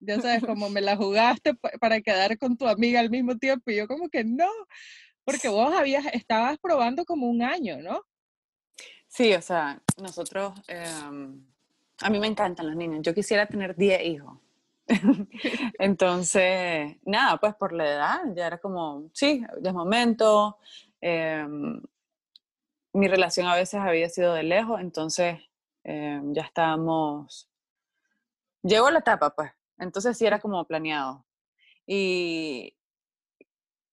ya 0.01 0.21
sabes, 0.21 0.43
como 0.45 0.69
me 0.69 0.81
la 0.81 0.97
jugaste 0.97 1.55
pa- 1.55 1.71
para 1.81 2.01
quedar 2.01 2.37
con 2.39 2.57
tu 2.57 2.67
amiga 2.69 3.01
al 3.01 3.11
mismo 3.11 3.37
tiempo, 3.39 3.71
y 3.71 3.77
yo 3.77 3.87
como 3.89 4.09
que 4.09 4.25
no, 4.25 4.49
porque 5.25 5.49
vos 5.49 5.73
habías, 5.75 6.05
estabas 6.13 6.59
probando 6.59 7.05
como 7.05 7.29
un 7.29 7.43
año, 7.43 7.79
¿no? 7.81 8.03
Sí, 9.09 9.33
o 9.35 9.43
sea, 9.43 9.83
nosotros, 10.01 10.55
em, 10.69 11.47
a 12.03 12.11
mí 12.11 12.19
me 12.19 12.27
encantan 12.27 12.67
los 12.67 12.77
niños, 12.77 13.01
yo 13.03 13.15
quisiera 13.15 13.47
tener 13.47 13.77
10 13.77 14.03
hijos. 14.03 14.39
Entonces, 15.79 16.97
nada, 17.05 17.39
pues 17.39 17.55
por 17.55 17.73
la 17.73 17.89
edad, 17.89 18.21
ya 18.35 18.47
era 18.47 18.59
como, 18.59 19.11
sí, 19.13 19.45
de 19.61 19.73
momento, 19.73 20.59
em, 21.01 21.81
mi 22.93 23.09
relación 23.09 23.47
a 23.47 23.55
veces 23.55 23.81
había 23.81 24.09
sido 24.09 24.35
de 24.35 24.43
lejos, 24.43 24.81
entonces 24.81 25.41
em, 25.85 26.35
ya 26.35 26.43
estábamos, 26.43 27.49
llegó 28.63 28.91
la 28.91 28.99
etapa, 28.99 29.35
pues, 29.35 29.51
entonces 29.79 30.17
sí 30.19 30.27
era 30.27 30.41
como 30.41 30.65
planeado. 30.67 31.25
Y, 31.87 32.77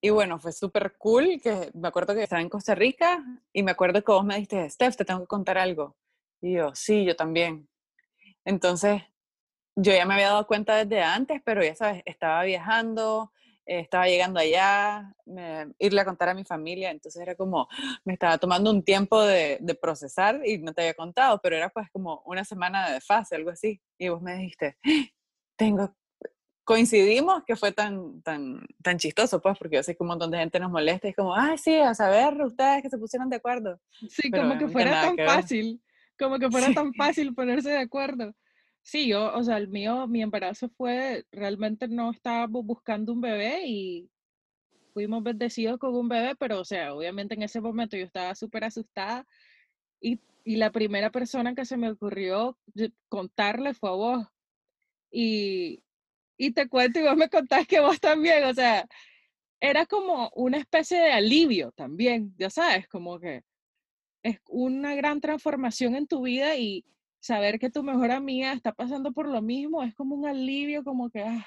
y 0.01 0.09
bueno, 0.11 0.39
fue 0.39 0.51
súper 0.51 0.95
cool, 0.97 1.39
que 1.41 1.71
me 1.73 1.87
acuerdo 1.87 2.13
que 2.13 2.23
estaba 2.23 2.41
en 2.41 2.49
Costa 2.49 2.75
Rica 2.75 3.23
y 3.53 3.63
me 3.63 3.71
acuerdo 3.71 4.03
que 4.03 4.11
vos 4.11 4.25
me 4.25 4.35
dijiste, 4.35 4.69
Steph, 4.69 4.95
te 4.95 5.05
tengo 5.05 5.21
que 5.21 5.27
contar 5.27 5.57
algo. 5.57 5.95
Y 6.41 6.53
yo, 6.53 6.73
sí, 6.73 7.05
yo 7.05 7.15
también. 7.15 7.67
Entonces, 8.45 9.01
yo 9.75 9.93
ya 9.93 10.05
me 10.05 10.13
había 10.15 10.27
dado 10.29 10.47
cuenta 10.47 10.75
desde 10.83 11.01
antes, 11.01 11.41
pero 11.43 11.63
ya 11.63 11.75
sabes, 11.75 12.01
estaba 12.05 12.43
viajando, 12.43 13.31
eh, 13.65 13.79
estaba 13.79 14.07
llegando 14.07 14.39
allá, 14.39 15.13
me- 15.25 15.67
irle 15.79 16.01
a 16.01 16.05
contar 16.05 16.29
a 16.29 16.33
mi 16.33 16.43
familia, 16.43 16.91
entonces 16.91 17.21
era 17.21 17.35
como, 17.35 17.67
me 18.05 18.13
estaba 18.13 18.37
tomando 18.37 18.71
un 18.71 18.83
tiempo 18.83 19.21
de, 19.21 19.57
de 19.61 19.75
procesar 19.75 20.41
y 20.45 20.57
no 20.57 20.73
te 20.73 20.81
había 20.81 20.93
contado, 20.95 21.39
pero 21.41 21.55
era 21.55 21.69
pues 21.69 21.89
como 21.91 22.21
una 22.25 22.43
semana 22.43 22.89
de 22.91 22.99
fase, 23.01 23.35
algo 23.35 23.51
así. 23.51 23.81
Y 23.97 24.09
vos 24.09 24.21
me 24.21 24.35
dijiste, 24.35 24.77
tengo, 25.55 25.95
coincidimos 26.63 27.43
que 27.45 27.55
fue 27.55 27.71
tan, 27.71 28.21
tan, 28.21 28.61
tan 28.83 28.97
chistoso, 28.97 29.41
pues, 29.41 29.57
porque 29.57 29.77
yo 29.77 29.83
sé 29.83 29.95
que 29.95 30.03
un 30.03 30.09
montón 30.09 30.31
de 30.31 30.37
gente 30.39 30.59
nos 30.59 30.71
molesta 30.71 31.07
y 31.07 31.11
es 31.11 31.15
como, 31.15 31.35
ay, 31.35 31.57
sí, 31.57 31.75
a 31.79 31.93
saber, 31.95 32.39
ustedes 32.41 32.81
que 32.83 32.89
se 32.89 32.97
pusieron 32.97 33.29
de 33.29 33.37
acuerdo. 33.37 33.79
Sí, 34.09 34.29
Pero 34.29 34.43
como 34.43 34.59
que 34.59 34.67
fuera 34.67 34.91
tan 35.01 35.15
que 35.15 35.25
fácil, 35.25 35.81
como 36.19 36.37
que 36.39 36.49
fuera 36.51 36.67
Sí. 36.67 36.75
tan 36.75 36.93
fácil 36.93 37.33
ponerse 37.33 37.69
de 37.69 37.79
acuerdo. 37.79 38.35
Sí, 38.81 39.07
yo, 39.07 39.33
o 39.35 39.43
sea, 39.43 39.57
el 39.57 39.67
mío, 39.69 40.07
mi 40.07 40.21
embarazo 40.21 40.69
fue, 40.69 41.25
realmente 41.31 41.87
no 41.87 42.11
estábamos 42.11 42.65
buscando 42.65 43.13
un 43.13 43.21
bebé 43.21 43.63
y 43.67 44.09
fuimos 44.93 45.23
bendecidos 45.23 45.77
con 45.79 45.95
un 45.95 46.09
bebé, 46.09 46.35
pero, 46.35 46.59
o 46.61 46.65
sea, 46.65 46.93
obviamente 46.93 47.35
en 47.35 47.43
ese 47.43 47.61
momento 47.61 47.97
yo 47.97 48.05
estaba 48.05 48.35
súper 48.35 48.63
asustada 48.65 49.25
y, 50.01 50.19
y 50.43 50.55
la 50.57 50.71
primera 50.71 51.11
persona 51.11 51.55
que 51.55 51.65
se 51.65 51.77
me 51.77 51.91
ocurrió 51.91 52.57
contarle 53.09 53.73
fue 53.73 53.89
a 53.89 53.93
vos. 53.93 54.27
Y, 55.11 55.83
y 56.37 56.51
te 56.53 56.67
cuento 56.69 56.99
y 56.99 57.03
vos 57.03 57.17
me 57.17 57.29
contás 57.29 57.67
que 57.67 57.79
vos 57.79 57.99
también, 57.99 58.43
o 58.45 58.53
sea, 58.53 58.87
era 59.59 59.85
como 59.85 60.31
una 60.35 60.57
especie 60.57 60.99
de 60.99 61.11
alivio 61.11 61.71
también, 61.73 62.33
ya 62.37 62.49
sabes, 62.49 62.87
como 62.87 63.19
que 63.19 63.43
es 64.23 64.39
una 64.47 64.95
gran 64.95 65.21
transformación 65.21 65.95
en 65.95 66.07
tu 66.07 66.21
vida 66.23 66.57
y 66.57 66.85
saber 67.19 67.59
que 67.59 67.69
tu 67.69 67.83
mejor 67.83 68.11
amiga 68.11 68.53
está 68.53 68.73
pasando 68.73 69.11
por 69.11 69.27
lo 69.27 69.41
mismo 69.41 69.83
es 69.83 69.93
como 69.95 70.15
un 70.15 70.27
alivio, 70.27 70.83
como 70.83 71.09
que, 71.09 71.21
ah, 71.23 71.45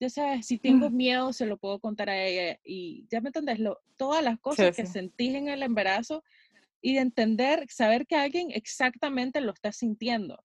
ya 0.00 0.10
sabes, 0.10 0.46
si 0.46 0.58
tengo 0.58 0.90
miedo 0.90 1.32
se 1.32 1.46
lo 1.46 1.58
puedo 1.58 1.78
contar 1.78 2.10
a 2.10 2.24
ella 2.24 2.58
y 2.64 3.06
ya 3.10 3.20
me 3.20 3.28
entendés, 3.28 3.58
lo, 3.58 3.78
todas 3.96 4.22
las 4.22 4.34
Sí, 4.36 4.40
cosas 4.42 4.76
que 4.76 4.86
sí. 4.86 4.92
sentís 4.92 5.34
en 5.34 5.48
el 5.48 5.62
embarazo 5.62 6.24
y 6.80 6.94
de 6.94 7.00
entender, 7.00 7.66
saber 7.70 8.06
que 8.06 8.16
alguien 8.16 8.50
exactamente 8.50 9.40
lo 9.40 9.52
está 9.52 9.70
sintiendo. 9.70 10.42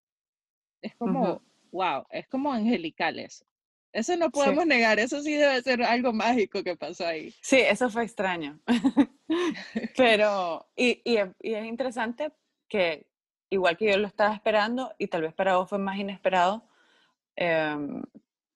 Es 0.82 0.96
como, 0.96 1.42
wow, 1.72 2.06
es 2.12 2.28
como 2.28 2.54
angelical 2.54 3.18
eso. 3.18 3.46
Eso 3.98 4.16
no 4.16 4.26
Sí. 4.26 4.32
podemos 4.32 4.68
negar, 4.68 5.00
eso 5.00 5.22
sí 5.24 5.34
debe 5.34 5.60
ser 5.64 5.82
algo 5.82 6.14
mágico 6.14 6.64
que 6.64 6.76
pasó 6.76 7.08
ahí. 7.08 7.34
Sí, 7.42 7.58
eso 7.58 7.90
fue 7.90 8.04
extraño. 8.04 8.60
Pero, 9.98 10.68
y, 10.76 11.02
y, 11.04 11.18
es- 11.18 11.36
y 11.42 11.54
es 11.54 11.66
interesante 11.66 12.32
que, 12.70 13.08
igual 13.50 13.76
que 13.76 13.90
yo 13.92 13.98
lo 13.98 14.06
estaba 14.08 14.36
esperando, 14.36 14.94
y 15.00 15.08
tal 15.08 15.24
vez 15.24 15.34
para 15.34 15.58
vos 15.58 15.68
fue 15.70 15.80
más 15.80 15.98
inesperado, 15.98 16.64
em, 17.36 18.04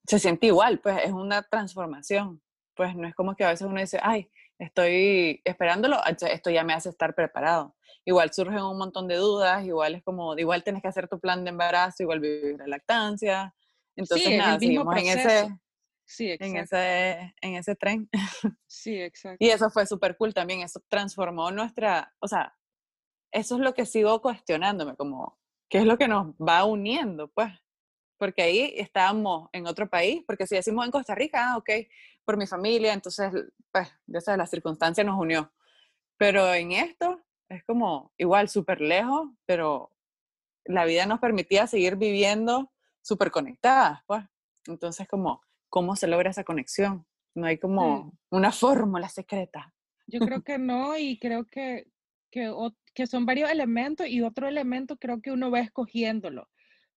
se 0.05 0.19
siente 0.19 0.45
igual, 0.47 0.79
pues 0.79 0.97
es 1.03 1.11
una 1.11 1.41
transformación. 1.43 2.41
Pues 2.75 2.95
no 2.95 3.07
es 3.07 3.15
como 3.15 3.35
que 3.35 3.43
a 3.43 3.49
veces 3.49 3.65
uno 3.67 3.79
dice, 3.79 3.99
ay, 4.01 4.29
estoy 4.59 5.41
esperándolo, 5.43 5.97
entonces 6.05 6.31
esto 6.33 6.49
ya 6.51 6.63
me 6.63 6.73
hace 6.73 6.89
estar 6.89 7.15
preparado. 7.15 7.75
Igual 8.05 8.31
surgen 8.31 8.61
un 8.61 8.77
montón 8.77 9.07
de 9.07 9.15
dudas, 9.15 9.65
igual 9.65 9.95
es 9.95 10.03
como, 10.03 10.37
igual 10.37 10.63
tienes 10.63 10.81
que 10.83 10.87
hacer 10.87 11.07
tu 11.07 11.19
plan 11.19 11.43
de 11.43 11.49
embarazo, 11.49 12.03
igual 12.03 12.19
vivir 12.19 12.57
la 12.59 12.67
lactancia. 12.67 13.55
Sí, 13.95 14.01
Entonces, 14.01 14.27
es 14.27 14.33
el 14.33 14.37
nada, 14.37 14.59
seguimos 14.59 14.97
en 14.97 15.05
ese, 15.07 15.61
Sí, 16.11 16.35
en 16.39 16.57
ese, 16.57 17.33
en 17.41 17.55
ese 17.55 17.75
tren. 17.75 18.09
Sí, 18.67 19.01
exacto. 19.01 19.37
Y 19.39 19.49
eso 19.49 19.69
fue 19.69 19.85
súper 19.85 20.17
cool 20.17 20.33
también, 20.33 20.61
eso 20.61 20.81
transformó 20.89 21.51
nuestra, 21.51 22.13
o 22.19 22.27
sea, 22.27 22.57
eso 23.31 23.55
es 23.55 23.61
lo 23.61 23.73
que 23.73 23.85
sigo 23.85 24.21
cuestionándome, 24.21 24.95
como, 24.95 25.39
¿qué 25.69 25.79
es 25.79 25.85
lo 25.85 25.97
que 25.97 26.07
nos 26.09 26.33
va 26.35 26.65
uniendo? 26.65 27.29
Pues, 27.29 27.49
porque 28.17 28.41
ahí 28.41 28.73
estábamos 28.75 29.49
en 29.53 29.67
otro 29.67 29.89
país, 29.89 30.23
porque 30.27 30.47
si 30.47 30.55
decimos 30.55 30.85
en 30.85 30.91
Costa 30.91 31.15
Rica, 31.15 31.53
ah, 31.53 31.57
ok, 31.57 31.69
por 32.25 32.37
mi 32.37 32.45
familia, 32.45 32.93
entonces, 32.93 33.31
pues, 33.71 33.87
ya 34.05 34.19
sabes, 34.19 34.37
la 34.37 34.47
circunstancia 34.47 35.03
nos 35.03 35.17
unió. 35.17 35.53
Pero 36.17 36.53
en 36.53 36.73
esto 36.73 37.21
es 37.49 37.63
como 37.63 38.13
igual, 38.17 38.49
súper 38.49 38.81
lejos, 38.81 39.29
pero 39.45 39.91
la 40.65 40.85
vida 40.85 41.05
nos 41.05 41.19
permitía 41.19 41.67
seguir 41.67 41.95
viviendo 41.95 42.71
súper 43.01 43.31
conectadas, 43.31 44.01
pues. 44.05 44.23
Entonces, 44.67 45.07
como, 45.07 45.41
¿cómo 45.69 45.95
se 45.95 46.07
logra 46.07 46.29
esa 46.29 46.43
conexión? 46.43 47.05
No 47.33 47.47
hay 47.47 47.55
Sí. 47.55 47.61
como 47.61 48.13
una 48.29 48.51
fórmula 48.51 49.09
secreta. 49.09 49.73
Yo 50.07 50.19
creo 50.19 50.41
que 50.41 50.57
no, 50.57 50.97
y 50.97 51.17
creo 51.19 51.45
que, 51.45 51.87
que, 52.29 53.07
son 53.07 53.25
varios 53.25 53.49
elementos, 53.49 54.07
y 54.07 54.21
otro 54.21 54.47
elemento 54.47 54.97
creo 54.97 55.21
que 55.21 55.31
uno 55.31 55.49
va 55.49 55.61
escogiéndolo. 55.61 56.49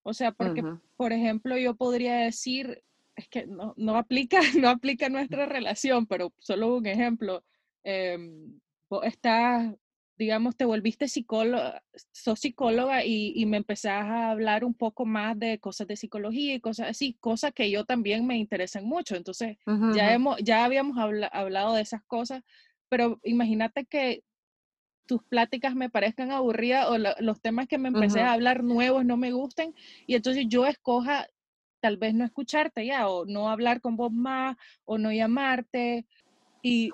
O 0.03 0.13
sea, 0.13 0.31
porque, 0.31 0.63
por 0.97 1.13
ejemplo, 1.13 1.57
yo 1.57 1.75
podría 1.75 2.15
decir, 2.17 2.83
es 3.15 3.27
que 3.29 3.47
no, 3.47 3.73
no 3.77 3.97
aplica, 3.97 4.39
no 4.67 4.69
aplica 4.69 5.09
nuestra 5.09 5.45
relación, 5.45 6.05
pero 6.05 6.33
solo 6.39 6.75
un 6.75 6.85
ejemplo. 6.85 7.43
em, 7.83 8.59
vos 8.89 9.05
estás, 9.05 9.73
digamos, 10.17 10.55
te 10.57 10.65
volviste 10.65 11.07
psicóloga, 11.07 11.83
sos 12.13 12.39
psicóloga 12.39 13.03
y, 13.05 13.33
y 13.35 13.45
me 13.45 13.57
empezás 13.57 14.03
a 14.05 14.31
hablar 14.31 14.63
un 14.63 14.73
poco 14.73 15.05
más 15.05 15.37
de 15.39 15.59
cosas 15.59 15.87
de 15.87 15.97
psicología 15.97 16.55
y 16.55 16.61
cosas 16.61 16.89
así, 16.89 17.15
cosas 17.19 17.51
que 17.53 17.69
yo 17.71 17.85
también 17.85 18.25
me 18.27 18.37
interesan 18.37 18.85
mucho. 18.85 19.15
Entonces, 19.15 19.57
ya 19.93 20.13
hemos, 20.13 20.37
ya 20.43 20.63
habíamos 20.65 20.97
habla- 20.97 21.27
hablado 21.27 21.73
de 21.75 21.81
esas 21.81 22.03
cosas, 22.05 22.43
pero 22.89 23.19
imagínate 23.23 23.85
que 23.85 24.23
tus 25.07 25.23
pláticas 25.23 25.75
me 25.75 25.89
parezcan 25.89 26.31
aburridas 26.31 26.87
o 26.89 26.97
la- 26.97 27.15
los 27.19 27.41
temas 27.41 27.67
que 27.67 27.77
me 27.77 27.89
empecé 27.89 28.21
a 28.21 28.33
hablar 28.33 28.63
nuevos 28.63 29.05
no 29.05 29.17
me 29.17 29.31
gusten 29.31 29.75
y 30.07 30.15
entonces 30.15 30.45
yo 30.47 30.65
escoja 30.65 31.27
tal 31.81 31.97
vez 31.97 32.15
no 32.15 32.25
escucharte 32.25 32.85
ya 32.87 33.07
o 33.07 33.25
no 33.25 33.49
hablar 33.49 33.81
con 33.81 33.97
vos 33.97 34.11
más 34.11 34.57
o 34.85 34.97
no 34.97 35.11
llamarte 35.11 36.07
y 36.63 36.91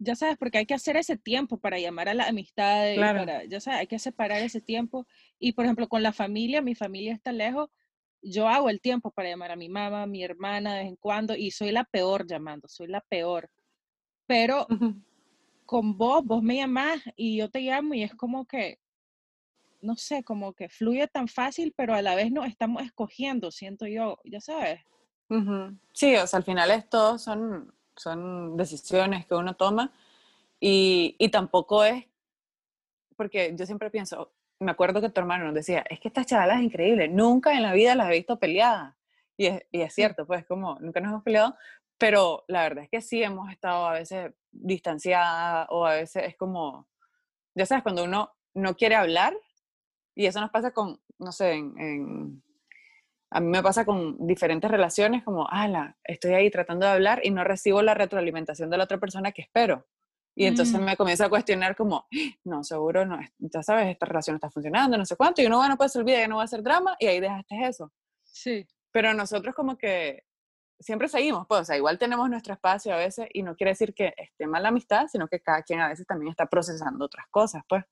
ya 0.00 0.16
sabes, 0.16 0.38
porque 0.38 0.58
hay 0.58 0.66
que 0.66 0.74
hacer 0.74 0.96
ese 0.96 1.16
tiempo 1.18 1.58
para 1.58 1.78
llamar 1.78 2.08
a 2.08 2.14
la 2.14 2.26
amistad 2.26 2.94
Claro. 2.94 3.18
para, 3.20 3.44
ya 3.44 3.60
sabes, 3.60 3.80
hay 3.80 3.86
que 3.86 3.98
separar 3.98 4.42
ese 4.42 4.60
tiempo 4.60 5.06
Y 5.38 5.52
por 5.52 5.66
ejemplo, 5.66 5.88
con 5.88 6.02
la 6.02 6.12
familia, 6.12 6.62
mi 6.62 6.74
familia 6.74 7.12
está 7.12 7.32
lejos, 7.32 7.68
yo 8.22 8.48
hago 8.48 8.70
el 8.70 8.80
tiempo 8.80 9.10
para 9.10 9.28
llamar 9.28 9.50
a 9.52 9.56
mi 9.56 9.68
mamá, 9.68 10.02
a 10.02 10.06
mi 10.06 10.24
hermana 10.24 10.74
de 10.74 10.80
vez 10.80 10.88
en 10.88 10.96
cuando, 10.96 11.36
y 11.36 11.50
soy 11.50 11.70
la 11.70 11.84
peor 11.84 12.26
llamando, 12.26 12.66
soy 12.68 12.88
la 12.88 13.00
peor. 13.02 13.50
Pero 14.26 14.66
con 15.66 15.96
vos, 15.96 16.24
vos 16.24 16.42
me 16.42 16.56
llamás 16.56 17.00
y 17.16 17.36
yo 17.36 17.50
te 17.50 17.60
llamo 17.60 17.94
y 17.94 18.02
es 18.02 18.14
como 18.14 18.46
que, 18.46 18.78
no 19.82 19.96
sé, 19.96 20.22
como 20.24 20.52
que 20.52 20.68
fluye 20.68 21.06
tan 21.08 21.28
fácil, 21.28 21.72
pero 21.76 21.94
a 21.94 22.02
la 22.02 22.14
vez 22.14 22.30
no 22.32 22.44
estamos 22.44 22.82
escogiendo, 22.82 23.50
siento 23.50 23.86
yo, 23.86 24.18
ya 24.24 24.40
sabes. 24.40 24.80
Sí, 25.92 26.16
o 26.16 26.26
sea, 26.26 26.38
al 26.38 26.44
final 26.44 26.70
esto 26.70 27.18
son, 27.18 27.72
son 28.00 28.56
decisiones 28.56 29.26
que 29.26 29.34
uno 29.34 29.54
toma 29.56 29.92
y, 30.58 31.16
y 31.18 31.28
tampoco 31.30 31.84
es, 31.84 32.06
porque 33.16 33.54
yo 33.56 33.66
siempre 33.66 33.90
pienso, 33.90 34.32
me 34.58 34.70
acuerdo 34.70 35.00
que 35.00 35.10
tu 35.10 35.20
hermano 35.20 35.46
nos 35.46 35.54
decía, 35.54 35.84
es 35.88 36.00
que 36.00 36.08
esta 36.08 36.24
chavala 36.24 36.56
es 36.56 36.62
increíble, 36.62 37.08
nunca 37.08 37.54
en 37.54 37.62
la 37.62 37.72
vida 37.72 37.94
la 37.94 38.08
he 38.08 38.16
visto 38.16 38.38
peleada. 38.38 38.96
Y 39.36 39.46
es, 39.46 39.62
y 39.72 39.80
es 39.80 39.94
cierto, 39.94 40.26
pues 40.26 40.44
como 40.44 40.78
nunca 40.80 41.00
nos 41.00 41.10
hemos 41.10 41.22
peleado, 41.22 41.56
pero 41.96 42.44
la 42.46 42.62
verdad 42.62 42.84
es 42.84 42.90
que 42.90 43.00
sí 43.00 43.22
hemos 43.22 43.50
estado 43.50 43.86
a 43.86 43.92
veces 43.92 44.32
distanciada 44.50 45.66
o 45.70 45.86
a 45.86 45.94
veces 45.94 46.24
es 46.26 46.36
como, 46.36 46.88
ya 47.54 47.64
sabes, 47.64 47.82
cuando 47.82 48.04
uno 48.04 48.32
no 48.54 48.76
quiere 48.76 48.96
hablar, 48.96 49.34
y 50.14 50.26
eso 50.26 50.40
nos 50.40 50.50
pasa 50.50 50.72
con, 50.72 51.00
no 51.18 51.32
sé, 51.32 51.52
en, 51.52 52.42
a 53.32 53.40
mí 53.40 53.46
me 53.46 53.62
pasa 53.62 53.84
con 53.84 54.26
diferentes 54.26 54.70
relaciones, 54.70 55.22
como, 55.22 55.48
ala, 55.48 55.96
estoy 56.02 56.34
ahí 56.34 56.50
tratando 56.50 56.86
de 56.86 56.92
hablar 56.92 57.20
y 57.22 57.30
no 57.30 57.44
recibo 57.44 57.80
la 57.80 57.94
retroalimentación 57.94 58.70
de 58.70 58.76
la 58.76 58.84
otra 58.84 58.98
persona 58.98 59.30
que 59.30 59.42
espero. 59.42 59.86
Y 60.36 60.46
entonces 60.46 60.80
mm. 60.80 60.84
me 60.84 60.96
comienza 60.96 61.26
a 61.26 61.28
cuestionar 61.28 61.76
como, 61.76 62.06
no, 62.44 62.64
seguro 62.64 63.04
no, 63.06 63.18
ya 63.38 63.62
sabes, 63.62 63.88
esta 63.88 64.06
relación 64.06 64.36
está 64.36 64.50
funcionando, 64.50 64.96
no 64.96 65.04
sé 65.04 65.16
cuánto, 65.16 65.42
y 65.42 65.46
uno, 65.46 65.58
bueno, 65.58 65.76
pues 65.76 65.94
olvida, 65.96 66.18
ya 66.18 66.28
no 66.28 66.36
va 66.36 66.42
a 66.42 66.44
hacer 66.44 66.62
drama, 66.62 66.96
y 66.98 67.06
ahí 67.06 67.20
dejaste 67.20 67.66
eso. 67.66 67.92
Sí. 68.24 68.66
Pero 68.92 69.14
nosotros 69.14 69.54
como 69.54 69.76
que 69.76 70.24
siempre 70.80 71.08
seguimos, 71.08 71.46
pues, 71.46 71.60
o 71.60 71.64
sea, 71.64 71.76
igual 71.76 71.98
tenemos 71.98 72.28
nuestro 72.28 72.54
espacio 72.54 72.92
a 72.92 72.96
veces, 72.96 73.28
y 73.32 73.42
no 73.42 73.54
quiere 73.54 73.72
decir 73.72 73.94
que 73.94 74.14
esté 74.16 74.46
mal 74.46 74.62
la 74.62 74.70
amistad, 74.70 75.06
sino 75.06 75.28
que 75.28 75.40
cada 75.40 75.62
quien 75.62 75.80
a 75.80 75.88
veces 75.88 76.06
también 76.06 76.30
está 76.30 76.46
procesando 76.46 77.04
otras 77.04 77.26
cosas, 77.30 77.62
pues. 77.68 77.84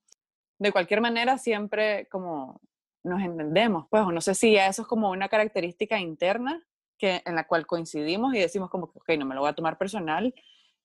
De 0.61 0.73
cualquier 0.73 1.01
manera, 1.01 1.39
siempre 1.39 2.09
como 2.11 2.61
nos 3.05 3.21
entendemos, 3.23 3.87
pues, 3.91 4.03
o 4.03 4.13
no 4.13 4.21
sé 4.21 4.35
si 4.35 4.57
eso 4.57 4.83
es 4.83 4.89
como 4.89 5.11
una 5.11 5.29
característica 5.29 5.99
interna 5.99 6.63
que, 6.99 7.23
en 7.25 7.35
la 7.35 7.47
cual 7.47 7.67
coincidimos 7.67 8.35
y 8.35 8.41
decimos 8.41 8.71
como 8.71 8.93
que, 8.93 8.99
ok, 8.99 9.19
no 9.19 9.27
me 9.27 9.35
lo 9.35 9.43
voy 9.43 9.51
a 9.51 9.55
tomar 9.55 9.79
personal, 9.79 10.35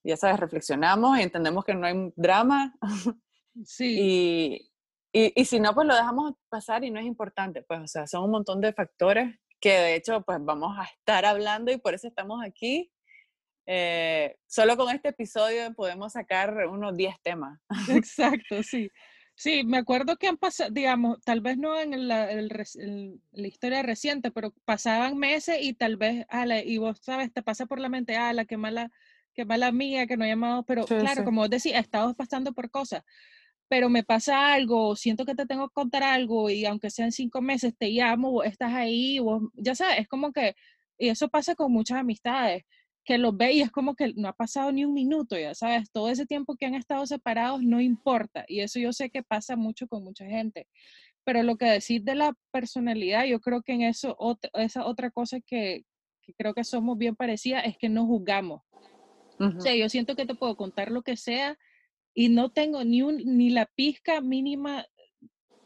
ya 0.03 0.17
sabes, 0.17 0.39
reflexionamos 0.39 1.17
y 1.17 1.23
entendemos 1.23 1.63
que 1.65 1.73
no 1.73 1.87
hay 1.87 2.13
drama. 2.15 2.73
Sí. 3.65 4.65
Y, 5.11 5.31
y, 5.35 5.45
si 5.45 5.59
no, 5.59 5.75
pues 5.75 5.85
lo 5.85 5.93
dejamos 5.93 6.33
pasar 6.49 6.83
y 6.83 6.89
no 6.89 6.99
es 6.99 7.05
importante, 7.05 7.61
pues, 7.61 7.81
o 7.81 7.87
sea, 7.87 8.07
son 8.07 8.23
un 8.23 8.31
montón 8.31 8.61
de 8.61 8.73
factores 8.73 9.35
que 9.63 9.69
de 9.69 9.95
hecho, 9.95 10.21
pues 10.23 10.39
vamos 10.41 10.77
a 10.77 10.83
estar 10.83 11.23
hablando 11.23 11.71
y 11.71 11.77
por 11.77 11.93
eso 11.93 12.07
estamos 12.07 12.43
aquí. 12.43 12.91
Eh, 13.65 14.35
solo 14.45 14.75
con 14.75 14.93
este 14.93 15.09
episodio 15.09 15.73
podemos 15.73 16.11
sacar 16.11 16.67
unos 16.67 16.97
10 16.97 17.15
temas. 17.21 17.61
Exacto, 17.89 18.61
sí. 18.61 18.89
Sí, 19.35 19.63
me 19.63 19.77
acuerdo 19.77 20.15
que 20.17 20.27
han 20.27 20.37
pasado, 20.37 20.69
digamos, 20.71 21.19
tal 21.23 21.41
vez 21.41 21.57
no 21.57 21.79
en 21.79 22.07
la, 22.07 22.29
la, 22.31 23.47
historia 23.47 23.81
reciente, 23.81 24.31
pero 24.31 24.53
pasaban 24.63 25.17
meses 25.17 25.57
y 25.61 25.73
tal 25.73 25.97
vez, 25.97 26.25
ala, 26.29 26.63
y 26.63 26.77
vos 26.77 26.99
sabes, 27.01 27.33
te 27.33 27.41
pasa 27.41 27.65
por 27.65 27.79
la 27.79 27.89
mente, 27.89 28.15
ala, 28.15 28.45
qué 28.45 28.57
mala, 28.57 28.91
qué 29.33 29.43
mala 29.43 29.71
mía 29.71 30.05
que 30.05 30.17
no 30.17 30.25
he 30.25 30.29
llamado, 30.29 30.63
pero 30.63 30.85
claro, 30.85 31.23
como 31.23 31.41
vos 31.41 31.49
decís, 31.49 31.73
estado 31.73 32.13
pasando 32.13 32.53
por 32.53 32.69
cosas, 32.69 33.03
pero 33.67 33.89
me 33.89 34.03
pasa 34.03 34.53
algo, 34.53 34.95
siento 34.95 35.25
que 35.25 35.35
te 35.35 35.47
tengo 35.47 35.67
que 35.67 35.73
contar 35.73 36.03
algo 36.03 36.49
y 36.51 36.65
aunque 36.65 36.91
sean 36.91 37.11
cinco 37.11 37.41
meses, 37.41 37.73
te 37.75 37.89
llamo, 37.89 38.31
vos 38.31 38.45
estás 38.45 38.73
ahí, 38.73 39.17
vos, 39.19 39.41
ya 39.55 39.73
sabes, 39.73 40.01
es 40.01 40.07
como 40.07 40.31
que, 40.31 40.55
y 40.97 41.09
eso 41.09 41.27
pasa 41.29 41.55
con 41.55 41.71
muchas 41.71 41.97
amistades, 41.97 42.63
que 43.03 43.17
los 43.17 43.35
ve 43.35 43.53
y 43.53 43.61
es 43.61 43.71
como 43.71 43.95
que 43.95 44.13
no 44.15 44.29
ha 44.29 44.33
pasado 44.33 44.71
ni 44.71 44.85
un 44.85 44.93
minuto, 44.93 45.37
ya 45.37 45.53
sabes, 45.53 45.91
todo 45.91 46.09
ese 46.09 46.25
tiempo 46.25 46.55
que 46.55 46.65
han 46.65 46.75
estado 46.75 47.05
separados 47.05 47.61
no 47.61 47.81
importa, 47.81 48.45
y 48.47 48.61
eso 48.61 48.79
yo 48.79 48.93
sé 48.93 49.09
que 49.09 49.23
pasa 49.23 49.55
mucho 49.55 49.87
con 49.87 50.03
mucha 50.03 50.25
gente. 50.25 50.67
Pero 51.25 51.43
lo 51.43 51.57
que 51.57 51.65
decir 51.65 52.03
de 52.03 52.15
la 52.15 52.33
personalidad, 52.51 53.25
yo 53.25 53.39
creo 53.39 53.61
que 53.61 53.73
en 53.73 53.81
eso, 53.83 54.17
esa 54.53 54.85
otra 54.85 55.09
cosa 55.09 55.39
que, 55.39 55.83
que 56.21 56.33
creo 56.33 56.53
que 56.53 56.63
somos 56.63 56.97
bien 56.97 57.15
parecidas 57.15 57.65
es 57.65 57.77
que 57.77 57.89
no 57.89 58.05
juzgamos. 58.05 58.61
O 59.39 59.59
sea, 59.59 59.75
yo 59.75 59.89
siento 59.89 60.15
que 60.15 60.25
te 60.25 60.35
puedo 60.35 60.55
contar 60.55 60.91
lo 60.91 61.01
que 61.01 61.17
sea 61.17 61.57
y 62.13 62.29
no 62.29 62.51
tengo 62.51 62.83
ni, 62.83 63.01
un, 63.01 63.17
ni 63.17 63.49
la 63.49 63.65
pizca 63.65 64.21
mínima 64.21 64.85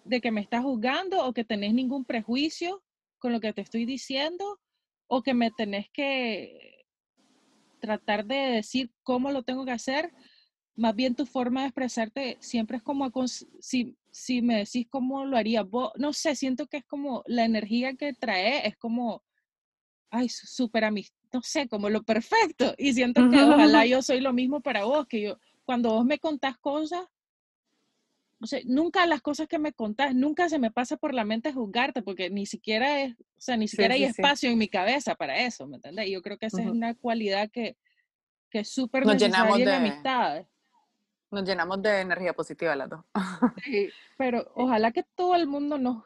de 0.04 0.22
que 0.22 0.32
me 0.32 0.42
estás 0.42 0.64
juzgando 0.64 1.26
o 1.26 1.34
que 1.34 1.44
tenés 1.44 1.74
ningún 1.74 2.06
prejuicio 2.06 2.84
con 3.20 3.34
lo 3.34 3.40
que 3.40 3.54
te 3.54 3.62
estoy 3.62 3.86
diciendo 3.86 4.60
o 5.08 5.22
que 5.22 5.34
me 5.34 5.52
tenés 5.52 5.88
que 5.92 6.77
tratar 7.88 8.26
de 8.26 8.36
decir 8.36 8.92
cómo 9.04 9.32
lo 9.32 9.44
tengo 9.44 9.66
que 9.66 9.72
hacer. 9.72 10.12
Más 10.76 10.96
bien 10.96 11.16
tu 11.16 11.26
forma 11.26 11.62
de 11.62 11.68
expresarte 11.68 12.38
siempre 12.40 12.78
es 12.78 12.84
como 12.84 13.12
si, 13.60 13.98
si 14.12 14.42
me 14.42 14.58
decís 14.58 14.88
cómo 14.90 15.26
lo 15.26 15.38
haría 15.38 15.64
vos. 15.64 15.92
No 15.98 16.14
sé, 16.14 16.36
siento 16.36 16.68
que 16.68 16.78
es 16.78 16.86
como 16.86 17.24
la 17.26 17.46
energía 17.46 17.96
que 17.96 18.14
trae, 18.14 18.68
es 18.68 18.78
como, 18.78 19.24
ay, 20.12 20.30
súper 20.30 20.84
amistad 20.84 21.18
no 21.34 21.42
sé, 21.42 21.68
como 21.68 21.90
lo 21.90 22.04
perfecto. 22.04 22.74
Y 22.78 22.94
siento 22.94 23.30
que 23.30 23.44
ojalá 23.44 23.86
yo 23.86 24.02
soy 24.02 24.20
lo 24.22 24.34
mismo 24.34 24.62
para 24.62 24.86
vos, 24.86 25.08
que 25.08 25.22
yo, 25.22 25.38
cuando 25.66 25.92
vos 25.92 26.06
me 26.06 26.20
contás 26.20 26.58
cosas, 26.58 27.06
o 28.40 28.46
sea, 28.46 28.60
nunca 28.66 29.06
las 29.06 29.22
cosas 29.22 29.48
que 29.48 29.60
me 29.60 29.74
contás, 29.74 30.14
nunca 30.14 30.50
se 30.50 30.60
me 30.60 30.72
pasa 30.72 30.98
por 30.98 31.14
la 31.14 31.26
mente 31.26 31.54
juzgarte, 31.54 32.02
porque 32.02 32.30
ni 32.30 32.46
siquiera 32.46 33.02
es, 33.02 33.14
o 33.14 33.40
sea, 33.40 33.58
ni 33.58 33.68
siquiera 33.68 33.96
hay 33.96 34.04
espacio 34.04 34.50
en 34.50 34.58
mi 34.58 34.68
cabeza 34.68 35.16
para 35.16 35.40
eso, 35.40 35.68
¿me 35.68 35.78
entiendes? 35.78 36.08
Y 36.08 36.12
yo 36.12 36.22
creo 36.22 36.38
que 36.38 36.48
esa 36.48 36.62
es 36.62 36.68
una 36.68 36.94
cualidad 36.96 37.50
que, 37.50 37.78
que 38.50 38.60
es 38.60 38.70
súper 38.70 39.06
necesaria 39.06 39.64
en 39.64 39.70
amistades. 39.70 40.48
Nos 41.32 41.44
llenamos 41.44 41.82
de 41.82 42.02
energía 42.02 42.34
positiva 42.34 42.76
las 42.76 42.90
dos. 42.90 43.02
Sí, 43.64 43.90
pero 44.18 44.52
ojalá 44.56 44.92
que 44.92 45.04
todo 45.16 45.36
el 45.36 45.48
mundo 45.48 45.78
nos, 45.78 46.04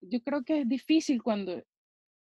yo 0.00 0.22
creo 0.22 0.44
que 0.44 0.60
es 0.60 0.68
difícil 0.68 1.22
cuando 1.22 1.62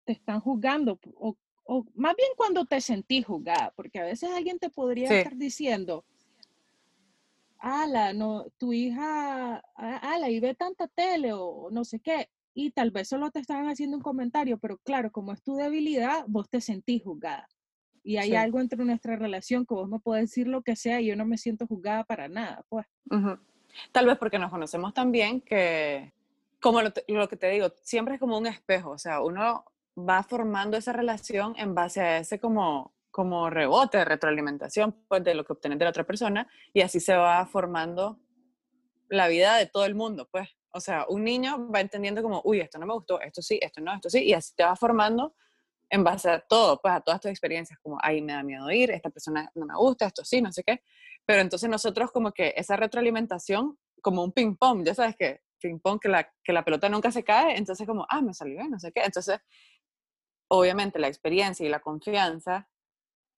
te 0.04 0.14
están 0.14 0.42
juzgando 0.42 1.00
o 1.16 1.38
o 1.66 1.86
más 1.96 2.16
bien 2.16 2.30
cuando 2.36 2.66
te 2.66 2.82
sentís 2.82 3.26
juzgada, 3.26 3.74
porque 3.76 4.00
a 4.00 4.04
veces 4.04 4.30
alguien 4.32 4.60
te 4.60 4.70
podría 4.70 5.10
estar 5.10 5.36
diciendo, 5.36 6.06
ala, 7.64 8.12
no, 8.12 8.46
tu 8.58 8.74
hija, 8.74 9.64
ala, 9.76 10.30
y 10.30 10.40
ve 10.42 10.54
tanta 10.54 10.88
tele 10.90 11.32
o 11.34 11.70
no 11.72 11.86
sé 11.86 12.02
qué, 12.02 12.30
y 12.54 12.72
tal 12.72 12.92
vez 12.92 13.08
solo 13.08 13.32
te 13.32 13.40
estaban 13.40 13.70
haciendo 13.70 13.98
un 13.98 14.04
comentario, 14.04 14.58
pero 14.60 14.78
claro, 14.80 15.12
como 15.12 15.32
es 15.32 15.42
tu 15.42 15.56
debilidad, 15.56 16.26
vos 16.28 16.50
te 16.50 16.60
sentís 16.60 17.04
juzgada. 17.04 17.48
Y 18.04 18.18
hay 18.18 18.36
algo 18.36 18.60
entre 18.60 18.84
nuestra 18.84 19.16
relación 19.16 19.66
que 19.66 19.76
vos 19.76 19.88
me 19.88 20.00
puedes 20.00 20.30
decir 20.30 20.46
lo 20.48 20.62
que 20.62 20.76
sea 20.76 21.00
y 21.00 21.06
yo 21.06 21.16
no 21.16 21.26
me 21.26 21.38
siento 21.38 21.66
juzgada 21.66 22.04
para 22.04 22.28
nada, 22.28 22.66
pues. 22.68 22.86
Tal 23.94 24.06
vez 24.06 24.18
porque 24.18 24.38
nos 24.38 24.52
conocemos 24.52 24.94
tan 24.94 25.14
bien 25.14 25.40
que, 25.40 26.14
como 26.62 26.82
lo, 26.82 26.92
lo, 27.08 27.30
que 27.30 27.38
te 27.38 27.50
digo, 27.50 27.72
siempre 27.82 28.16
es 28.16 28.20
como 28.20 28.38
un 28.38 28.46
espejo, 28.46 28.90
o 28.90 28.98
sea, 28.98 29.22
uno 29.22 29.64
va 29.98 30.22
formando 30.24 30.76
esa 30.76 30.92
relación 30.92 31.54
en 31.58 31.74
base 31.74 32.02
a 32.02 32.18
ese 32.18 32.40
como, 32.40 32.94
como 33.14 33.48
rebote 33.52 34.00
de 34.00 34.06
retroalimentación 34.06 35.06
pues, 35.08 35.24
de 35.24 35.36
lo 35.36 35.46
que 35.46 35.54
obtenés 35.54 35.78
de 35.78 35.86
la 35.86 35.92
otra 35.92 36.04
persona 36.04 36.48
y 36.74 36.82
así 36.82 37.00
se 37.00 37.16
va 37.16 37.46
formando 37.46 38.20
la 39.08 39.28
vida 39.28 39.56
de 39.56 39.68
todo 39.68 39.86
el 39.86 39.94
mundo, 39.94 40.28
pues. 40.32 40.50
O 40.72 40.80
sea, 40.80 41.06
un 41.08 41.24
niño 41.24 41.70
va 41.70 41.80
entendiendo 41.80 42.24
como, 42.24 42.42
uy, 42.44 42.60
esto 42.60 42.80
no 42.80 42.88
me 42.88 42.94
gustó, 42.96 43.22
esto 43.22 43.44
sí, 43.44 43.60
esto 43.62 43.82
no, 43.82 43.94
esto 43.94 44.10
sí, 44.10 44.24
y 44.24 44.34
así 44.34 44.56
te 44.56 44.64
va 44.64 44.76
formando 44.76 45.36
en 45.92 46.04
base 46.04 46.28
a 46.28 46.40
todo, 46.40 46.82
pues 46.82 46.92
a 46.92 47.02
todas 47.02 47.22
tus 47.22 47.30
experiencias, 47.30 47.78
como, 47.84 48.00
ahí 48.02 48.20
me 48.20 48.34
da 48.34 48.42
miedo 48.42 48.72
ir, 48.72 48.90
esta 48.90 49.12
persona 49.12 49.48
no 49.54 49.68
me 49.68 49.76
gusta, 49.76 50.08
esto 50.08 50.26
sí, 50.26 50.42
no 50.42 50.52
sé 50.52 50.64
qué. 50.64 50.82
Pero 51.24 51.42
entonces 51.42 51.70
nosotros 51.70 52.12
como 52.12 52.32
que 52.32 52.56
esa 52.58 52.76
retroalimentación, 52.78 53.78
como 54.02 54.24
un 54.24 54.32
ping 54.32 54.56
pong, 54.56 54.84
ya 54.84 54.96
sabes 54.96 55.16
que 55.16 55.42
ping 55.62 55.78
pong, 55.80 56.00
que 56.02 56.10
la, 56.10 56.28
que 56.44 56.52
la 56.52 56.66
pelota 56.66 56.90
nunca 56.90 57.12
se 57.12 57.24
cae, 57.24 57.56
entonces 57.58 57.86
como, 57.86 58.08
ah, 58.10 58.24
me 58.24 58.34
salió 58.34 58.56
bien, 58.56 58.72
no 58.72 58.80
sé 58.80 58.92
qué. 58.92 59.04
Entonces 59.06 59.40
obviamente 60.48 60.98
la 60.98 61.08
experiencia 61.08 61.64
y 61.64 61.70
la 61.70 61.80
confianza 61.80 62.68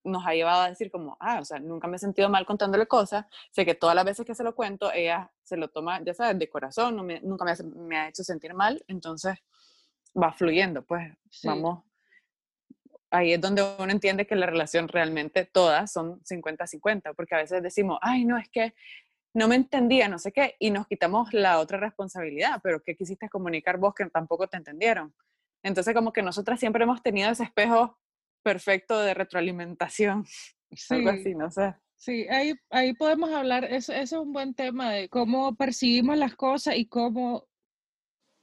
nos 0.06 0.26
ha 0.26 0.34
llevado 0.34 0.62
a 0.62 0.70
decir 0.70 0.90
como, 0.92 1.18
ah, 1.20 1.40
o 1.42 1.46
sea, 1.46 1.60
nunca 1.60 1.88
me 1.88 1.98
he 1.98 2.00
sentido 2.00 2.30
mal 2.30 2.46
contándole 2.46 2.88
cosas, 2.88 3.26
sé 3.52 3.66
que 3.66 3.76
todas 3.76 3.96
las 3.96 4.06
veces 4.06 4.26
que 4.26 4.36
se 4.36 4.44
lo 4.44 4.56
cuento, 4.56 4.92
ella 4.94 5.32
se 5.44 5.58
lo 5.58 5.68
toma, 5.70 6.02
ya 6.04 6.14
sabes, 6.14 6.40
de 6.40 6.50
corazón, 6.50 6.96
nunca 7.24 7.46
me, 7.46 7.98
ha 7.98 8.10
hecho 8.10 8.24
sentir 8.24 8.54
mal, 8.54 8.84
entonces 8.88 9.38
va 10.16 10.32
fluyendo, 10.32 10.84
pues 10.84 11.12
vamos, 11.44 11.84
ahí 13.10 13.34
es 13.34 13.42
donde 13.42 13.64
uno 13.78 13.92
entiende 13.92 14.26
que 14.28 14.36
la 14.36 14.46
relación 14.46 14.88
realmente 14.88 15.46
todas 15.46 15.92
son 15.92 16.22
50-50, 16.24 17.14
porque 17.16 17.36
a 17.36 17.40
veces 17.40 17.62
decimos, 17.62 18.00
ay, 18.02 18.26
no, 18.26 18.38
es 18.38 18.48
que 18.50 18.74
no 19.34 19.48
me 19.48 19.56
entendía, 19.56 20.08
no 20.08 20.18
sé 20.18 20.32
qué, 20.32 20.56
y 20.60 20.72
nos 20.72 20.88
quitamos 20.88 21.34
la 21.34 21.60
otra 21.60 21.78
responsabilidad, 21.78 22.62
pero 22.64 22.82
¿qué 22.82 22.96
quisiste 22.96 23.28
comunicar 23.28 23.78
vos 23.78 23.94
que 23.94 24.06
tampoco 24.06 24.48
te 24.48 24.58
entendieron? 24.58 25.14
Entonces, 25.62 25.94
como 25.94 26.14
que 26.14 26.22
nosotras 26.22 26.60
siempre 26.60 26.84
hemos 26.84 27.02
tenido 27.02 27.30
ese 27.32 27.44
espejo 27.44 27.98
perfecto 28.46 29.02
de 29.02 29.16
retroalimentación, 29.16 30.24
algo 30.92 31.10
así, 31.10 31.34
no 31.34 31.50
sé. 31.50 31.74
Sí, 31.96 32.28
ahí, 32.30 32.54
ahí 32.70 32.94
podemos 32.94 33.32
hablar, 33.32 33.66
eso, 33.66 33.92
eso 33.92 34.18
es 34.18 34.22
un 34.22 34.34
buen 34.34 34.54
tema 34.54 34.92
de 34.92 35.10
cómo 35.10 35.56
percibimos 35.56 36.16
las 36.18 36.36
cosas 36.36 36.76
y 36.76 36.86
cómo 36.86 37.48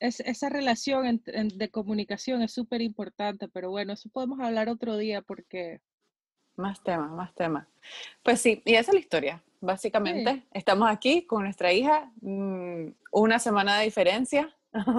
es, 0.01 0.19
esa 0.21 0.49
relación 0.49 1.23
de 1.25 1.71
comunicación 1.71 2.43
es 2.43 2.53
súper 2.53 2.83
importante, 2.83 3.47
pero 3.47 3.71
bueno, 3.71 3.93
eso 3.93 4.09
podemos 4.09 4.41
hablar 4.41 4.69
otro 4.69 4.97
día 4.97 5.23
porque... 5.23 5.81
Más 6.57 6.83
temas, 6.83 7.13
más 7.13 7.33
temas. 7.35 7.69
Pues 8.25 8.41
sí, 8.41 8.61
y 8.65 8.75
esa 8.75 8.91
es 8.91 8.95
la 8.95 9.01
historia. 9.01 9.45
Básicamente, 9.61 10.43
estamos 10.51 10.91
aquí 10.91 11.25
con 11.25 11.45
nuestra 11.45 11.73
hija, 11.73 12.11
mm, 12.21 12.89
una 13.13 13.39
semana 13.39 13.79
de 13.79 13.85
diferencia. 13.85 14.53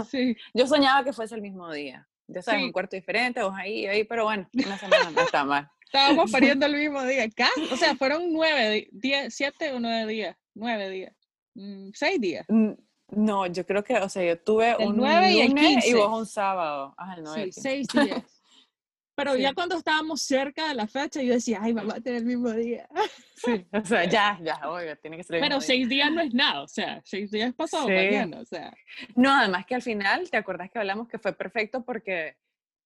Sí. 0.10 0.38
Yo 0.54 0.66
soñaba 0.68 1.04
que 1.04 1.12
fuese 1.12 1.36
el 1.36 1.42
mismo 1.42 1.70
día. 1.72 2.08
Ya 2.28 2.42
sabes, 2.42 2.64
un 2.64 2.72
cuarto 2.72 2.96
diferente, 2.96 3.44
vos 3.44 3.54
ahí, 3.56 3.86
ahí, 3.86 4.04
pero 4.04 4.24
bueno, 4.24 4.50
una 4.54 4.78
semana 4.78 5.12
no 5.12 5.22
está 5.22 5.44
mal. 5.44 5.70
Estábamos 5.86 6.32
pariendo 6.32 6.66
el 6.66 6.76
mismo 6.76 7.04
día. 7.04 7.30
¿Qué? 7.30 7.46
O 7.72 7.78
sea, 7.78 7.96
fueron 7.96 8.32
nueve, 8.34 8.88
diez, 8.92 9.36
siete 9.36 9.72
o 9.72 9.80
nueve 9.80 10.12
días. 10.12 10.36
Nueve 10.56 10.90
días. 10.90 11.14
Mm, 11.56 11.90
seis 11.94 12.20
días. 12.20 12.46
No, 13.16 13.46
yo 13.48 13.66
creo 13.66 13.84
que, 13.84 13.96
o 13.96 14.10
sea, 14.10 14.24
yo 14.24 14.40
tuve 14.42 14.76
un 14.78 14.98
9 14.98 15.32
y, 15.32 15.42
el 15.42 15.54
15. 15.54 15.90
y 15.90 15.94
vos 15.94 16.20
un 16.20 16.26
sábado. 16.26 16.94
Ah, 16.98 17.14
el 17.16 17.24
9 17.24 17.52
sí, 17.52 17.62
seis 17.62 17.88
días. 17.94 18.24
Pero 19.16 19.36
ya 19.36 19.54
cuando 19.54 19.76
estábamos 19.76 20.22
cerca 20.22 20.68
de 20.68 20.74
la 20.74 20.88
fecha, 20.88 21.22
yo 21.22 21.34
decía, 21.34 21.60
ay, 21.62 21.74
vamos 21.74 21.94
a 21.94 22.02
tener 22.02 22.20
el 22.20 22.26
mismo 22.26 22.52
día. 22.52 22.88
Sí, 23.36 23.66
o 23.72 23.86
sea, 23.86 24.06
ya, 24.06 24.40
ya, 24.42 24.60
oiga, 24.70 24.96
tiene 24.96 25.18
que 25.18 25.24
ser 25.24 25.36
el 25.36 25.42
Pero 25.42 25.62
seis 25.62 25.88
días 25.88 26.12
no 26.12 26.22
es 26.22 26.34
nada, 26.34 26.64
o 26.64 26.68
sea, 26.68 27.02
seis 27.06 27.30
días 27.30 27.54
pasado 27.54 27.88
sí. 27.88 27.94
mañana, 27.94 28.40
o 28.40 28.46
sea. 28.46 28.74
No, 29.16 29.32
además 29.32 29.66
que 29.66 29.76
al 29.76 29.84
final, 29.84 30.30
¿te 30.30 30.38
acuerdas 30.38 30.72
que 30.72 30.80
hablamos 30.80 31.08
que 31.08 31.20
fue 31.20 31.34
perfecto 31.34 31.84
porque 31.84 32.38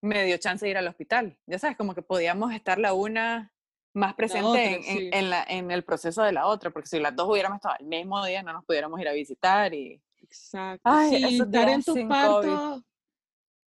me 0.02 0.26
dio 0.26 0.38
chance 0.38 0.66
de 0.66 0.72
ir 0.72 0.78
al 0.78 0.88
hospital? 0.88 1.38
Ya 1.46 1.60
sabes, 1.60 1.78
como 1.78 1.96
que 1.96 2.02
podíamos 2.02 2.54
estar 2.54 2.78
la 2.78 2.94
una 2.94 3.54
más 3.94 4.14
presente 4.14 5.18
en, 5.18 5.30
la, 5.30 5.44
en, 5.48 5.72
el 5.72 5.84
proceso 5.84 6.24
de 6.24 6.34
la 6.34 6.46
otra, 6.48 6.72
porque 6.72 6.90
si 6.90 7.00
las 7.00 7.16
dos 7.16 7.30
hubiéramos 7.30 7.56
estado 7.58 7.76
el 7.80 7.88
mismo 7.88 8.24
día, 8.26 8.44
no 8.44 8.54
nos 8.54 8.66
pudiéramos 8.66 9.00
ir 9.00 9.08
a 9.08 9.14
visitar 9.14 9.74
y... 9.74 10.02
Exacto. 10.22 10.82
Ay, 10.84 11.38
sí, 11.38 11.42
dar 11.48 11.70
en 11.70 11.82
tu 11.82 12.08
parto, 12.08 12.84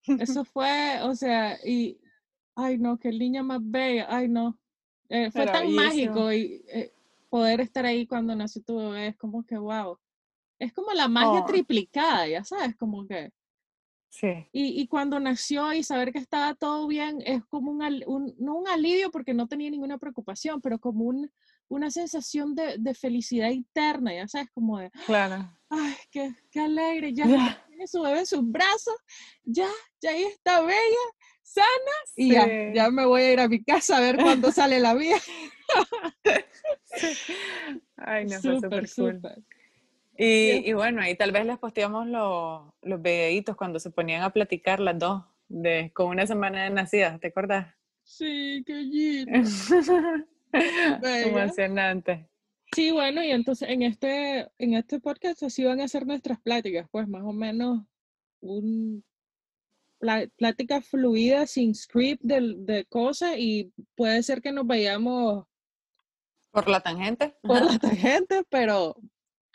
eso 0.05 0.43
fue, 0.43 0.99
o 1.03 1.15
sea, 1.15 1.57
y, 1.65 1.99
ay 2.59 2.77
no, 2.77 2.97
qué 2.97 3.11
niña 3.11 3.43
más 3.43 3.59
bella, 3.61 4.07
ay 4.09 4.27
no. 4.27 4.59
Eh, 5.09 5.31
fue 5.31 5.45
tan 5.45 5.71
mágico 5.73 6.31
y 6.31 6.63
eh, 6.67 6.93
poder 7.29 7.61
estar 7.61 7.85
ahí 7.85 8.05
cuando 8.05 8.35
nació 8.35 8.61
tu 8.61 8.77
bebé, 8.77 9.07
es 9.07 9.17
como 9.17 9.43
que, 9.43 9.57
wow. 9.57 9.97
Es 10.59 10.73
como 10.73 10.91
la 10.91 11.07
magia 11.07 11.41
oh. 11.41 11.45
triplicada, 11.45 12.27
ya 12.27 12.43
sabes, 12.43 12.75
como 12.75 13.07
que... 13.07 13.31
Sí. 14.11 14.47
Y, 14.51 14.81
y, 14.81 14.87
cuando 14.87 15.19
nació 15.19 15.71
y 15.71 15.83
saber 15.83 16.11
que 16.11 16.17
estaba 16.17 16.55
todo 16.55 16.87
bien, 16.87 17.21
es 17.25 17.45
como 17.45 17.71
un, 17.71 18.03
un, 18.07 18.35
no 18.39 18.55
un 18.55 18.67
alivio 18.67 19.11
porque 19.11 19.35
no 19.35 19.47
tenía 19.47 19.69
ninguna 19.69 19.99
preocupación, 19.99 20.61
pero 20.61 20.79
como 20.79 21.05
un, 21.05 21.31
una 21.67 21.91
sensación 21.91 22.55
de, 22.55 22.77
de, 22.79 22.93
felicidad 22.95 23.51
interna, 23.51 24.13
ya 24.13 24.27
sabes, 24.27 24.49
como 24.51 24.79
de, 24.79 24.89
claro. 25.05 25.47
ay, 25.69 25.95
qué, 26.09 26.33
qué 26.49 26.59
alegre, 26.59 27.13
ya 27.13 27.23
tiene 27.67 27.87
su 27.87 28.01
bebé 28.01 28.19
en 28.19 28.25
sus 28.25 28.49
brazos, 28.49 28.95
ya, 29.43 29.69
ya 30.01 30.09
ahí 30.09 30.23
está 30.23 30.61
bella, 30.61 31.05
sana, 31.49 31.95
y 32.15 32.33
ya, 32.33 32.73
ya 32.73 32.91
me 32.91 33.05
voy 33.05 33.21
a 33.21 33.33
ir 33.33 33.39
a 33.39 33.47
mi 33.47 33.63
casa 33.63 33.97
a 33.97 34.01
ver 34.01 34.17
cuándo 34.17 34.51
sale 34.51 34.79
la 34.79 34.93
mía. 34.93 35.17
Ay, 37.97 38.25
no, 38.25 38.39
súper, 38.39 38.87
súper. 38.87 39.39
Y, 40.17 40.69
y, 40.69 40.73
bueno, 40.73 41.01
ahí 41.01 41.15
tal 41.15 41.31
vez 41.31 41.45
les 41.45 41.57
posteamos 41.57 42.05
los, 42.05 42.73
los 42.81 43.01
videitos 43.01 43.55
cuando 43.55 43.79
se 43.79 43.89
ponían 43.89 44.21
a 44.21 44.31
platicar 44.31 44.79
las 44.79 44.99
dos, 44.99 45.23
de, 45.47 45.91
con 45.93 46.07
una 46.07 46.27
semana 46.27 46.63
de 46.63 46.69
nacidas, 46.69 47.19
¿te 47.19 47.27
acuerdas? 47.27 47.73
Sí, 48.03 48.63
qué 48.65 48.73
lindo. 48.73 49.31
Emocionante. 51.03 52.27
Sí, 52.75 52.91
bueno, 52.91 53.23
y 53.23 53.31
entonces 53.31 53.69
en 53.69 53.81
este, 53.81 54.47
en 54.57 54.73
este 54.75 54.99
podcast 54.99 55.41
así 55.43 55.63
van 55.63 55.81
a 55.81 55.87
ser 55.87 56.05
nuestras 56.05 56.39
pláticas, 56.39 56.87
pues 56.91 57.07
más 57.07 57.23
o 57.23 57.33
menos 57.33 57.83
un 58.41 59.03
plática 60.37 60.81
fluida, 60.81 61.45
sin 61.45 61.75
script 61.75 62.23
de, 62.23 62.55
de 62.57 62.85
cosas, 62.85 63.35
y 63.37 63.73
puede 63.95 64.23
ser 64.23 64.41
que 64.41 64.51
nos 64.51 64.65
vayamos 64.65 65.45
por 66.51 66.67
la 66.67 66.81
tangente. 66.81 67.35
Por 67.41 67.61
la 67.61 67.77
tangente, 67.77 68.43
pero... 68.49 68.95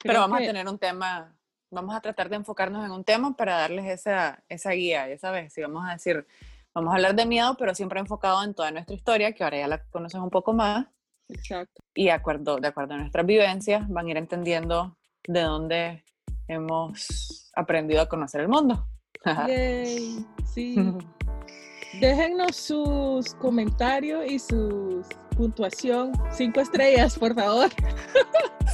Pero 0.02 0.20
vamos 0.20 0.40
a 0.40 0.44
tener 0.44 0.68
un 0.68 0.78
tema, 0.78 1.34
vamos 1.70 1.94
a 1.96 2.00
tratar 2.00 2.28
de 2.28 2.36
enfocarnos 2.36 2.84
en 2.84 2.90
un 2.90 3.04
tema 3.04 3.34
para 3.34 3.56
darles 3.56 3.86
esa, 3.86 4.44
esa 4.50 4.70
guía, 4.72 5.08
ya 5.08 5.18
sabes, 5.18 5.52
si 5.54 5.62
vamos 5.62 5.88
a 5.88 5.94
decir, 5.94 6.26
Vamos 6.74 6.90
a 6.90 6.96
hablar 6.96 7.14
de 7.14 7.24
miedo, 7.24 7.56
pero 7.56 7.72
siempre 7.72 8.00
enfocado 8.00 8.42
en 8.42 8.52
toda 8.52 8.72
nuestra 8.72 8.96
historia, 8.96 9.32
que 9.32 9.44
ahora 9.44 9.58
ya 9.58 9.68
la 9.68 9.84
conoces 9.84 10.20
un 10.20 10.30
poco 10.30 10.52
más. 10.52 10.86
Exacto. 11.28 11.82
Y 11.94 12.06
de 12.06 12.10
acuerdo, 12.10 12.56
de 12.56 12.66
acuerdo 12.66 12.94
a 12.94 12.98
nuestras 12.98 13.24
vivencias, 13.24 13.88
van 13.88 14.08
a 14.08 14.10
ir 14.10 14.16
entendiendo 14.16 14.96
de 15.24 15.40
dónde 15.40 16.04
hemos 16.48 17.52
aprendido 17.54 18.02
a 18.02 18.08
conocer 18.08 18.40
el 18.40 18.48
mundo. 18.48 18.88
Yay, 19.24 20.24
sí. 20.44 20.76
Déjennos 22.00 22.56
sus 22.56 23.34
comentarios 23.34 24.24
y 24.26 24.38
sus 24.38 25.06
puntuación, 25.36 26.12
cinco 26.32 26.60
estrellas, 26.60 27.18
por 27.18 27.34
favor. 27.34 27.70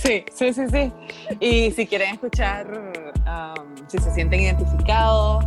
Sí, 0.00 0.24
sí, 0.32 0.54
sí, 0.54 0.62
sí. 0.70 0.92
Y 1.40 1.72
si 1.72 1.86
quieren 1.86 2.14
escuchar, 2.14 2.66
um, 3.26 3.88
si 3.88 3.98
se 3.98 4.10
sienten 4.14 4.40
identificados, 4.40 5.44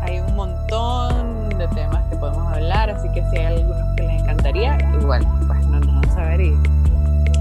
hay 0.00 0.20
un 0.20 0.34
montón 0.36 1.50
de 1.50 1.68
temas 1.68 2.02
que 2.08 2.16
podemos 2.16 2.50
hablar, 2.50 2.88
así 2.88 3.08
que 3.12 3.22
si 3.30 3.36
hay 3.36 3.56
algunos 3.56 3.96
que 3.96 4.04
les 4.04 4.22
encantaría, 4.22 4.78
igual, 4.98 5.26
pues 5.46 5.66
nos 5.66 5.80
dejan 5.82 6.14
saber 6.14 6.40
y 6.40 6.54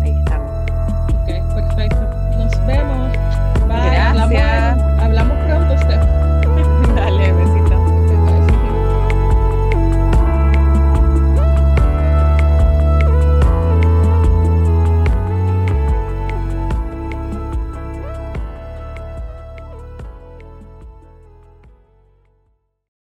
ahí 0.02 0.12
estamos. 0.20 0.72
Ok, 1.14 1.56
perfecto. 1.56 2.02
Nos 2.38 2.68
vemos. 2.68 3.12
Bye. 3.68 3.90
Gracias. 3.92 4.83